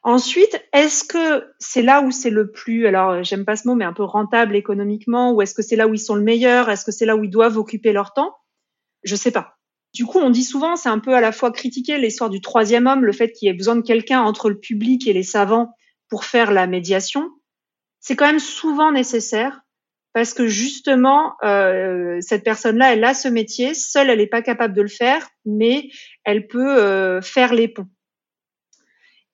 Ensuite, 0.03 0.61
est-ce 0.73 1.03
que 1.03 1.45
c'est 1.59 1.83
là 1.83 2.01
où 2.01 2.11
c'est 2.11 2.31
le 2.31 2.51
plus, 2.51 2.87
alors 2.87 3.23
j'aime 3.23 3.45
pas 3.45 3.55
ce 3.55 3.67
mot, 3.67 3.75
mais 3.75 3.85
un 3.85 3.93
peu 3.93 4.03
rentable 4.03 4.55
économiquement, 4.55 5.31
ou 5.31 5.41
est-ce 5.41 5.53
que 5.53 5.61
c'est 5.61 5.75
là 5.75 5.87
où 5.87 5.93
ils 5.93 5.99
sont 5.99 6.15
le 6.15 6.23
meilleur, 6.23 6.69
est-ce 6.69 6.83
que 6.83 6.91
c'est 6.91 7.05
là 7.05 7.15
où 7.15 7.23
ils 7.23 7.29
doivent 7.29 7.57
occuper 7.57 7.93
leur 7.93 8.13
temps? 8.13 8.35
Je 9.03 9.15
sais 9.15 9.31
pas. 9.31 9.60
Du 9.93 10.05
coup, 10.05 10.19
on 10.19 10.29
dit 10.29 10.43
souvent, 10.43 10.75
c'est 10.75 10.89
un 10.89 10.99
peu 10.99 11.13
à 11.13 11.21
la 11.21 11.31
fois 11.31 11.51
critiquer 11.51 11.97
l'histoire 11.97 12.29
du 12.29 12.39
troisième 12.39 12.87
homme, 12.87 13.03
le 13.03 13.11
fait 13.11 13.31
qu'il 13.31 13.47
y 13.47 13.49
ait 13.49 13.55
besoin 13.55 13.75
de 13.75 13.81
quelqu'un 13.81 14.21
entre 14.21 14.49
le 14.49 14.59
public 14.59 15.05
et 15.07 15.13
les 15.13 15.23
savants 15.23 15.75
pour 16.09 16.23
faire 16.23 16.51
la 16.51 16.65
médiation. 16.65 17.29
C'est 17.99 18.15
quand 18.15 18.27
même 18.27 18.39
souvent 18.39 18.91
nécessaire 18.91 19.61
parce 20.13 20.33
que 20.33 20.47
justement, 20.47 21.35
euh, 21.43 22.19
cette 22.21 22.43
personne-là, 22.43 22.93
elle 22.93 23.03
a 23.03 23.13
ce 23.13 23.27
métier, 23.27 23.73
seule, 23.73 24.09
elle 24.09 24.19
n'est 24.19 24.27
pas 24.27 24.41
capable 24.41 24.73
de 24.73 24.81
le 24.81 24.89
faire, 24.89 25.29
mais 25.45 25.89
elle 26.23 26.47
peut 26.47 26.77
euh, 26.77 27.21
faire 27.21 27.53
les 27.53 27.67
ponts. 27.67 27.87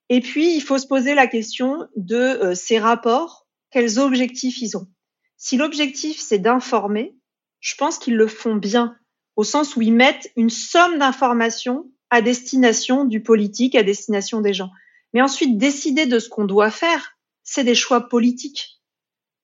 Et 0.10 0.22
puis, 0.22 0.56
il 0.56 0.62
faut 0.62 0.78
se 0.78 0.88
poser 0.88 1.16
la 1.16 1.28
question 1.28 1.88
de 1.96 2.16
euh, 2.16 2.56
ces 2.56 2.80
rapports, 2.80 3.48
quels 3.72 4.00
objectifs 4.00 4.62
ils 4.62 4.78
ont. 4.78 4.88
Si 5.36 5.58
l'objectif, 5.58 6.20
c'est 6.20 6.40
d'informer, 6.40 7.16
je 7.60 7.76
pense 7.76 7.98
qu'ils 7.98 8.16
le 8.16 8.28
font 8.28 8.56
bien, 8.56 8.96
au 9.38 9.44
sens 9.44 9.76
où 9.76 9.82
ils 9.82 9.94
mettent 9.94 10.32
une 10.36 10.50
somme 10.50 10.98
d'informations 10.98 11.90
à 12.10 12.22
destination 12.22 13.06
du 13.06 13.22
politique, 13.22 13.76
à 13.76 13.84
destination 13.84 14.42
des 14.42 14.54
gens. 14.54 14.72
Mais 15.14 15.22
ensuite, 15.22 15.58
décider 15.58 16.08
de 16.08 16.20
ce 16.20 16.28
qu'on 16.28 16.46
doit 16.46 16.72
faire, 16.72 17.18
c'est 17.44 17.64
des 17.64 17.76
choix 17.76 18.10
politiques. 18.10 18.82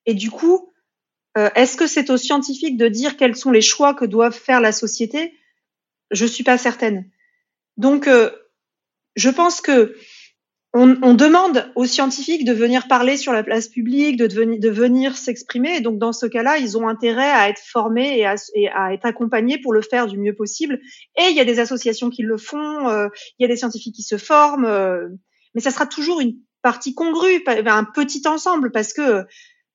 Et 0.04 0.14
du 0.14 0.30
coup, 0.30 0.72
euh, 1.38 1.48
est-ce 1.54 1.76
que 1.76 1.86
c'est 1.86 2.10
aux 2.10 2.16
scientifiques 2.16 2.76
de 2.76 2.88
dire 2.88 3.16
quels 3.16 3.36
sont 3.36 3.50
les 3.50 3.62
choix 3.62 3.94
que 3.94 4.04
doivent 4.04 4.38
faire 4.38 4.60
la 4.60 4.72
société? 4.72 5.38
Je 6.10 6.26
suis 6.26 6.44
pas 6.44 6.58
certaine. 6.58 7.08
Donc, 7.76 8.08
euh, 8.08 8.30
je 9.16 9.30
pense 9.30 9.60
que 9.60 9.96
on, 10.76 10.96
on, 11.02 11.14
demande 11.14 11.70
aux 11.76 11.86
scientifiques 11.86 12.44
de 12.44 12.52
venir 12.52 12.88
parler 12.88 13.16
sur 13.16 13.32
la 13.32 13.44
place 13.44 13.68
publique, 13.68 14.16
de, 14.16 14.26
de 14.26 14.68
venir 14.68 15.16
s'exprimer. 15.16 15.80
Donc, 15.80 15.98
dans 15.98 16.12
ce 16.12 16.26
cas-là, 16.26 16.58
ils 16.58 16.76
ont 16.76 16.88
intérêt 16.88 17.30
à 17.30 17.48
être 17.48 17.60
formés 17.60 18.18
et 18.18 18.26
à, 18.26 18.34
et 18.54 18.68
à, 18.68 18.92
être 18.92 19.06
accompagnés 19.06 19.58
pour 19.58 19.72
le 19.72 19.82
faire 19.82 20.08
du 20.08 20.18
mieux 20.18 20.34
possible. 20.34 20.80
Et 21.16 21.28
il 21.30 21.36
y 21.36 21.40
a 21.40 21.44
des 21.44 21.60
associations 21.60 22.10
qui 22.10 22.22
le 22.22 22.36
font, 22.36 22.88
euh, 22.88 23.08
il 23.38 23.42
y 23.42 23.44
a 23.44 23.48
des 23.48 23.56
scientifiques 23.56 23.94
qui 23.94 24.02
se 24.02 24.18
forment, 24.18 24.64
euh, 24.64 25.08
mais 25.54 25.60
ça 25.60 25.70
sera 25.70 25.86
toujours 25.86 26.20
une 26.20 26.34
partie 26.60 26.92
congrue, 26.92 27.44
un 27.46 27.84
petit 27.84 28.26
ensemble, 28.26 28.72
parce 28.72 28.92
que 28.92 29.24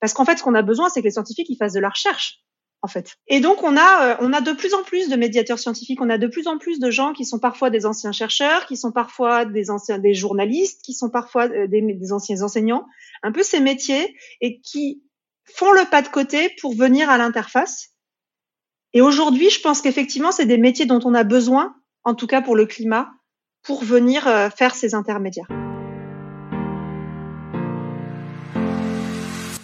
parce 0.02 0.14
qu'en 0.14 0.26
fait, 0.26 0.38
ce 0.38 0.44
qu'on 0.44 0.56
a 0.56 0.62
besoin, 0.62 0.90
c'est 0.90 1.02
que 1.02 1.06
les 1.06 1.12
scientifiques 1.12 1.50
ils 1.50 1.58
fassent 1.58 1.74
de 1.74 1.80
la 1.80 1.90
recherche 1.90 2.42
en 2.82 2.88
fait. 2.88 3.15
Et 3.28 3.39
donc 3.39 3.63
on 3.63 3.76
a 3.76 4.12
euh, 4.12 4.15
on 4.22 4.34
a 4.34 4.42
de 4.42 4.52
plus 4.52 4.74
en 4.74 4.84
plus 4.84 5.10
de 5.10 5.15
médiateurs 5.15 5.60
scientifiques, 5.60 6.02
on 6.02 6.10
a 6.10 6.18
de 6.18 6.28
plus 6.28 6.48
en 6.48 6.58
plus 6.58 6.80
de 6.80 6.89
gens 6.92 7.13
qui 7.13 7.26
sont 7.26 7.39
parfois 7.39 7.70
des 7.70 7.86
anciens 7.86 8.12
chercheurs, 8.12 8.65
qui 8.65 8.78
sont 8.78 8.92
parfois 8.92 9.46
des 9.46 9.70
anciens 9.70 10.00
des 10.00 10.13
journalistes, 10.13 10.82
qui 10.84 10.94
sont 10.94 11.10
parfois 11.10 11.48
euh, 11.50 11.68
des, 11.68 11.82
des 11.82 12.13
anciens 12.13 12.42
enseignants, 12.42 12.86
un 13.24 13.32
peu 13.32 13.44
ces 13.44 13.60
métiers 13.60 14.15
et 14.42 14.60
qui 14.62 15.04
font 15.46 15.72
le 15.72 15.86
pas 15.89 16.02
de 16.02 16.10
côté 16.10 16.50
pour 16.62 16.76
venir 16.76 17.10
à 17.10 17.18
l'interface. 17.18 17.89
Et 18.94 19.02
aujourd'hui, 19.02 19.50
je 19.50 19.62
pense 19.62 19.82
qu'effectivement, 19.82 20.32
c'est 20.32 20.46
des 20.46 20.58
métiers 20.58 20.86
dont 20.86 21.00
on 21.04 21.13
a 21.13 21.24
besoin, 21.24 21.76
en 22.04 22.15
tout 22.15 22.28
cas 22.28 22.42
pour 22.42 22.56
le 22.56 22.65
climat, 22.65 23.12
pour 23.62 23.84
venir 23.84 24.28
euh, 24.28 24.50
faire 24.50 24.74
ces 24.74 24.96
intermédiaires. 24.96 25.68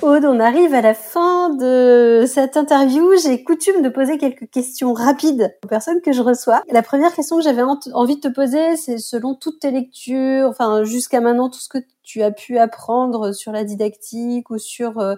Aude, 0.05 0.25
on 0.25 0.39
arrive 0.39 0.75
à 0.75 0.81
la 0.81 0.93
fin 0.93 1.49
de 1.49 2.25
cette 2.27 2.57
interview. 2.57 3.09
J'ai 3.23 3.43
coutume 3.43 3.81
de 3.81 3.89
poser 3.89 4.19
quelques 4.19 4.47
questions 4.51 4.93
rapides 4.93 5.57
aux 5.63 5.67
personnes 5.67 5.99
que 5.99 6.11
je 6.11 6.21
reçois. 6.21 6.61
La 6.71 6.83
première 6.83 7.11
question 7.15 7.37
que 7.37 7.43
j'avais 7.43 7.63
envie 7.63 8.17
de 8.17 8.21
te 8.21 8.27
poser, 8.27 8.75
c'est 8.75 8.99
selon 8.99 9.33
toutes 9.33 9.61
tes 9.61 9.71
lectures, 9.71 10.47
enfin 10.47 10.83
jusqu'à 10.83 11.21
maintenant 11.21 11.49
tout 11.49 11.59
ce 11.59 11.69
que 11.69 11.79
tu 12.03 12.21
as 12.21 12.29
pu 12.29 12.59
apprendre 12.59 13.33
sur 13.33 13.51
la 13.51 13.63
didactique 13.63 14.51
ou 14.51 14.59
sur 14.59 14.99
euh, 14.99 15.15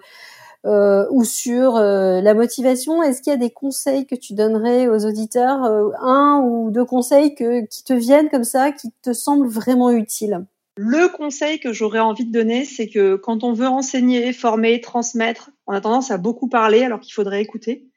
euh, 0.66 1.06
ou 1.12 1.26
sur 1.26 1.76
euh, 1.76 2.22
la 2.22 2.34
motivation, 2.34 3.04
est-ce 3.04 3.22
qu'il 3.22 3.32
y 3.32 3.36
a 3.36 3.40
des 3.40 3.52
conseils 3.52 4.08
que 4.08 4.16
tu 4.16 4.36
donnerais 4.36 4.88
aux 4.88 5.06
auditeurs, 5.06 5.64
un 6.00 6.42
ou 6.46 6.72
deux 6.72 6.86
conseils 6.86 7.36
qui 7.36 7.84
te 7.84 7.94
viennent 7.94 8.30
comme 8.30 8.46
ça, 8.46 8.72
qui 8.72 8.94
te 9.02 9.12
semblent 9.12 9.50
vraiment 9.50 9.90
utiles? 9.90 10.46
Le 10.78 11.10
conseil 11.10 11.60
que 11.60 11.74
j'aurais 11.74 12.00
envie 12.00 12.26
de 12.26 12.32
donner, 12.32 12.64
c'est 12.64 12.88
que 12.88 13.16
quand 13.16 13.44
on 13.44 13.54
veut 13.54 13.68
enseigner, 13.68 14.32
former, 14.32 14.80
transmettre, 14.80 15.50
on 15.66 15.74
a 15.74 15.82
tendance 15.82 16.12
à 16.12 16.18
beaucoup 16.18 16.48
parler 16.48 16.84
alors 16.84 17.00
qu'il 17.00 17.14
faudrait 17.14 17.42
écouter. 17.42 17.88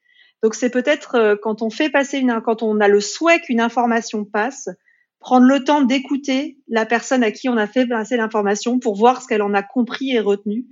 Donc 0.43 0.55
c'est 0.55 0.71
peut-être 0.71 1.15
euh, 1.17 1.37
quand 1.41 1.63
on 1.63 1.71
fait 1.71 1.91
passer 1.91 2.19
une, 2.19 2.41
quand 2.43 2.63
on 2.63 2.81
a 2.81 2.89
le 2.89 3.01
souhait 3.01 3.41
qu'une 3.41 3.61
information 3.61 4.25
passe, 4.25 4.69
prendre 5.19 5.47
le 5.47 5.63
temps 5.63 5.83
d'écouter 5.83 6.59
la 6.69 6.87
personne 6.87 7.23
à 7.23 7.31
qui 7.31 7.49
on 7.49 7.59
a 7.59 7.67
fait 7.67 7.87
passer 7.87 8.17
l'information 8.17 8.79
pour 8.79 8.97
voir 8.97 9.21
ce 9.21 9.29
qu'elle 9.29 9.43
en 9.43 9.53
a 9.53 9.63
compris 9.63 10.13
et 10.13 10.21
retenu. 10.21 10.67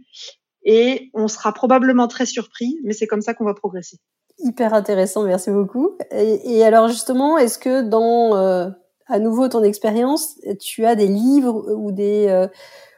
Et 0.64 1.11
on 1.14 1.29
sera 1.29 1.53
probablement 1.53 2.09
très 2.09 2.27
surpris, 2.27 2.79
mais 2.85 2.94
c'est 2.94 3.07
comme 3.07 3.21
ça 3.21 3.35
qu'on 3.35 3.44
va 3.44 3.55
progresser. 3.55 3.99
Hyper 4.38 4.73
intéressant, 4.73 5.25
merci 5.25 5.51
beaucoup. 5.51 5.99
Et, 6.12 6.64
alors 6.64 6.88
justement, 6.88 7.38
est-ce 7.38 7.59
que 7.59 7.83
dans 7.83 8.37
euh, 8.37 8.71
à 9.09 9.18
nouveau 9.18 9.49
ton 9.49 9.62
expérience, 9.62 10.38
tu 10.61 10.85
as 10.85 10.94
des 10.94 11.07
livres 11.07 11.73
ou 11.73 11.92
des 11.92 12.27
euh, 12.29 12.47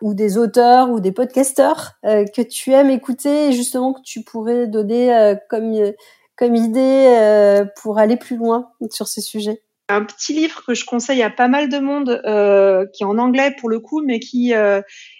ou 0.00 0.14
des 0.14 0.38
auteurs 0.38 0.90
ou 0.90 1.00
des 1.00 1.12
podcasteurs 1.12 1.92
euh, 2.04 2.24
que 2.24 2.42
tu 2.42 2.72
aimes 2.72 2.90
écouter 2.90 3.48
et 3.48 3.52
justement 3.52 3.92
que 3.92 4.00
tu 4.02 4.22
pourrais 4.22 4.66
donner 4.66 5.14
euh, 5.14 5.36
comme 5.48 5.72
comme 6.36 6.56
idée 6.56 7.64
pour 7.82 7.98
aller 7.98 8.16
plus 8.16 8.36
loin 8.36 8.70
sur 8.90 9.06
ce 9.08 9.20
sujet. 9.20 9.62
Un 9.90 10.04
petit 10.04 10.32
livre 10.32 10.64
que 10.66 10.72
je 10.72 10.86
conseille 10.86 11.22
à 11.22 11.28
pas 11.28 11.48
mal 11.48 11.68
de 11.68 11.78
monde, 11.78 12.20
qui 12.94 13.02
est 13.02 13.06
en 13.06 13.18
anglais 13.18 13.54
pour 13.60 13.68
le 13.68 13.78
coup, 13.78 14.02
mais 14.02 14.20
qui 14.20 14.54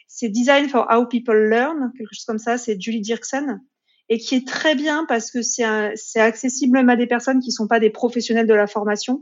c'est 0.08 0.28
Design 0.30 0.68
for 0.70 0.86
How 0.90 1.04
People 1.06 1.50
Learn, 1.50 1.92
quelque 1.98 2.14
chose 2.14 2.24
comme 2.24 2.38
ça. 2.38 2.56
C'est 2.56 2.80
Julie 2.80 3.02
Dirksen 3.02 3.60
et 4.08 4.18
qui 4.18 4.34
est 4.34 4.46
très 4.46 4.74
bien 4.74 5.04
parce 5.08 5.30
que 5.30 5.42
c'est 5.42 6.20
accessible 6.20 6.72
même 6.72 6.88
à 6.88 6.96
des 6.96 7.06
personnes 7.06 7.40
qui 7.40 7.52
sont 7.52 7.68
pas 7.68 7.80
des 7.80 7.90
professionnels 7.90 8.46
de 8.46 8.54
la 8.54 8.66
formation 8.66 9.20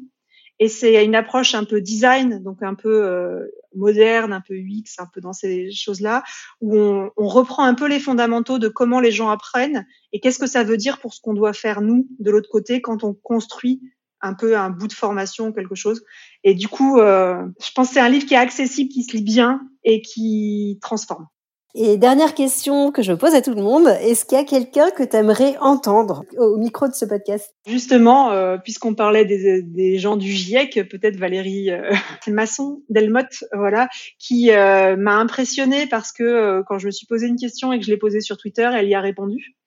et 0.59 0.69
c'est 0.69 1.05
une 1.05 1.15
approche 1.15 1.55
un 1.55 1.65
peu 1.65 1.81
design, 1.81 2.43
donc 2.43 2.63
un 2.63 2.75
peu 2.75 3.05
euh, 3.05 3.47
moderne, 3.75 4.33
un 4.33 4.41
peu 4.41 4.55
UX, 4.55 4.99
un 4.99 5.07
peu 5.07 5.21
dans 5.21 5.33
ces 5.33 5.71
choses-là, 5.71 6.23
où 6.61 6.77
on, 6.77 7.11
on, 7.17 7.29
reprend 7.29 7.65
un 7.65 7.75
peu 7.75 7.87
les 7.87 8.01
fondamentaux 8.01 8.59
de 8.59 8.69
comment 8.69 9.01
les 9.01 9.13
gens 9.13 9.31
apprennent 9.31 9.87
et 10.13 10.21
qu'est-ce 10.21 10.39
que 10.39 10.47
ça 10.47 10.65
veut 10.65 10.77
dire 10.77 10.99
pour 10.99 11.15
ce 11.15 11.21
qu'on 11.21 11.35
doit 11.35 11.53
faire 11.53 11.81
nous 11.81 12.09
de 12.19 12.31
l'autre 12.31 12.51
côté 12.51 12.81
quand 12.81 13.05
on 13.05 13.15
construit 13.15 13.81
un 14.21 14.35
peu 14.35 14.57
un 14.57 14.71
bout 14.71 14.89
de 14.89 14.93
formation, 14.93 15.53
quelque 15.53 15.75
chose. 15.75 16.05
Et 16.45 16.55
du 16.55 16.69
coup, 16.69 16.99
euh, 16.99 17.47
je 17.65 17.71
pense 17.73 17.89
que 17.89 17.95
c'est 17.95 18.01
un 18.01 18.09
livre 18.09 18.27
qui 18.27 18.35
est 18.35 18.39
accessible, 18.39 18.91
qui 18.91 19.05
se 19.05 19.17
lit 19.17 19.23
bien 19.23 19.61
et 19.85 20.03
qui 20.03 20.79
transforme. 20.83 21.27
Et 21.75 21.99
dernière 21.99 22.35
question 22.35 22.91
que 22.93 23.03
je 23.03 23.13
pose 23.13 23.35
à 23.35 23.43
tout 23.43 23.55
le 23.55 23.63
monde, 23.63 23.89
est-ce 24.01 24.25
qu'il 24.25 24.39
y 24.39 24.41
a 24.41 24.45
quelqu'un 24.45 24.91
que 24.91 25.03
tu 25.03 25.17
aimerais 25.17 25.57
entendre 25.61 26.25
au 26.39 26.57
micro 26.57 26.89
de 26.89 26.95
ce 26.95 27.05
podcast? 27.05 27.55
Justement, 27.67 28.33
euh, 28.33 28.57
puisqu'on 28.57 28.95
parlait 28.95 29.27
des, 29.27 29.99
gens 29.99 30.17
du 30.17 30.31
GIEC, 30.31 30.89
peut-être 30.89 31.17
Valérie 31.17 31.71
euh, 31.71 31.93
Masson 32.27 32.83
Delmotte, 32.89 33.45
voilà, 33.53 33.89
qui 34.19 34.51
euh, 34.51 34.97
m'a 34.97 35.17
impressionnée 35.17 35.87
parce 35.87 36.11
que 36.11 36.63
quand 36.67 36.79
je 36.79 36.87
me 36.87 36.91
suis 36.91 37.07
posé 37.07 37.27
une 37.27 37.37
question 37.37 37.73
et 37.73 37.79
que 37.79 37.85
je 37.85 37.91
l'ai 37.91 37.99
posée 37.99 38.23
sur 38.23 38.39
Twitter, 38.39 38.69
elle 38.75 38.89
y 38.89 38.95
a 38.95 39.01
répondu 39.01 39.59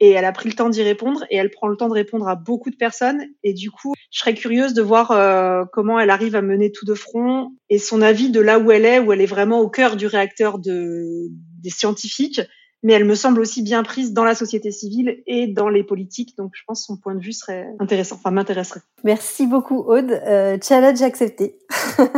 et 0.00 0.10
elle 0.10 0.24
a 0.24 0.32
pris 0.32 0.48
le 0.48 0.54
temps 0.54 0.68
d'y 0.68 0.82
répondre 0.82 1.24
et 1.30 1.36
elle 1.36 1.50
prend 1.50 1.68
le 1.68 1.76
temps 1.76 1.88
de 1.88 1.94
répondre 1.94 2.28
à 2.28 2.36
beaucoup 2.36 2.70
de 2.70 2.76
personnes. 2.76 3.22
Et 3.42 3.52
du 3.52 3.70
coup 3.70 3.94
je 4.10 4.18
serais 4.18 4.34
curieuse 4.34 4.74
de 4.74 4.82
voir 4.82 5.10
euh, 5.10 5.64
comment 5.72 5.98
elle 5.98 6.10
arrive 6.10 6.36
à 6.36 6.42
mener 6.42 6.72
tout 6.72 6.84
de 6.84 6.94
front 6.94 7.52
et 7.68 7.78
son 7.78 8.02
avis 8.02 8.30
de 8.30 8.40
là 8.40 8.58
où 8.58 8.70
elle 8.70 8.84
est 8.84 8.98
où 9.00 9.12
elle 9.12 9.20
est 9.20 9.26
vraiment 9.26 9.60
au 9.60 9.68
cœur 9.68 9.96
du 9.96 10.06
réacteur 10.06 10.58
de, 10.58 11.28
des 11.62 11.70
scientifiques. 11.70 12.40
Mais 12.84 12.92
elle 12.92 13.04
me 13.04 13.16
semble 13.16 13.40
aussi 13.40 13.62
bien 13.62 13.82
prise 13.82 14.12
dans 14.12 14.22
la 14.22 14.36
société 14.36 14.70
civile 14.70 15.20
et 15.26 15.48
dans 15.48 15.68
les 15.68 15.82
politiques. 15.82 16.36
Donc 16.36 16.52
je 16.54 16.62
pense 16.64 16.82
que 16.82 16.86
son 16.86 16.96
point 16.96 17.16
de 17.16 17.20
vue 17.20 17.32
serait 17.32 17.66
intéressant 17.80 18.14
enfin 18.16 18.30
m'intéresserait. 18.30 18.80
Merci 19.02 19.48
beaucoup 19.48 19.80
Aude. 19.80 20.12
Euh, 20.12 20.58
challenge 20.62 21.02
accepté. 21.02 21.58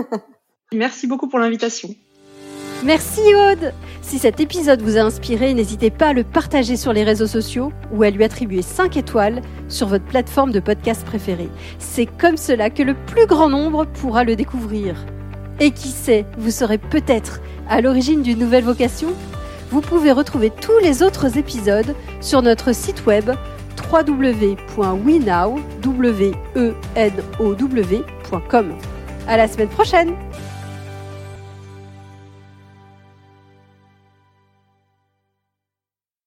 Merci 0.72 1.06
beaucoup 1.06 1.28
pour 1.28 1.38
l'invitation 1.38 1.88
Merci 2.84 3.20
Aude 3.34 3.74
Si 4.00 4.18
cet 4.18 4.40
épisode 4.40 4.80
vous 4.80 4.96
a 4.96 5.02
inspiré, 5.02 5.52
n'hésitez 5.52 5.90
pas 5.90 6.08
à 6.08 6.12
le 6.14 6.24
partager 6.24 6.76
sur 6.76 6.94
les 6.94 7.04
réseaux 7.04 7.26
sociaux 7.26 7.72
ou 7.92 8.02
à 8.02 8.08
lui 8.10 8.24
attribuer 8.24 8.62
5 8.62 8.96
étoiles 8.96 9.42
sur 9.68 9.86
votre 9.86 10.06
plateforme 10.06 10.50
de 10.50 10.60
podcast 10.60 11.04
préférée. 11.04 11.50
C'est 11.78 12.06
comme 12.06 12.38
cela 12.38 12.70
que 12.70 12.82
le 12.82 12.94
plus 12.94 13.26
grand 13.26 13.50
nombre 13.50 13.84
pourra 13.84 14.24
le 14.24 14.34
découvrir. 14.34 14.96
Et 15.60 15.72
qui 15.72 15.88
sait, 15.88 16.24
vous 16.38 16.50
serez 16.50 16.78
peut-être 16.78 17.42
à 17.68 17.82
l'origine 17.82 18.22
d'une 18.22 18.38
nouvelle 18.38 18.64
vocation? 18.64 19.08
Vous 19.70 19.82
pouvez 19.82 20.12
retrouver 20.12 20.48
tous 20.50 20.78
les 20.82 21.02
autres 21.02 21.36
épisodes 21.36 21.94
sur 22.22 22.40
notre 22.40 22.74
site 22.74 23.04
web 23.04 23.30
www.wenow.com. 23.92 24.74
À 29.28 29.36
la 29.36 29.48
semaine 29.48 29.68
prochaine 29.68 30.14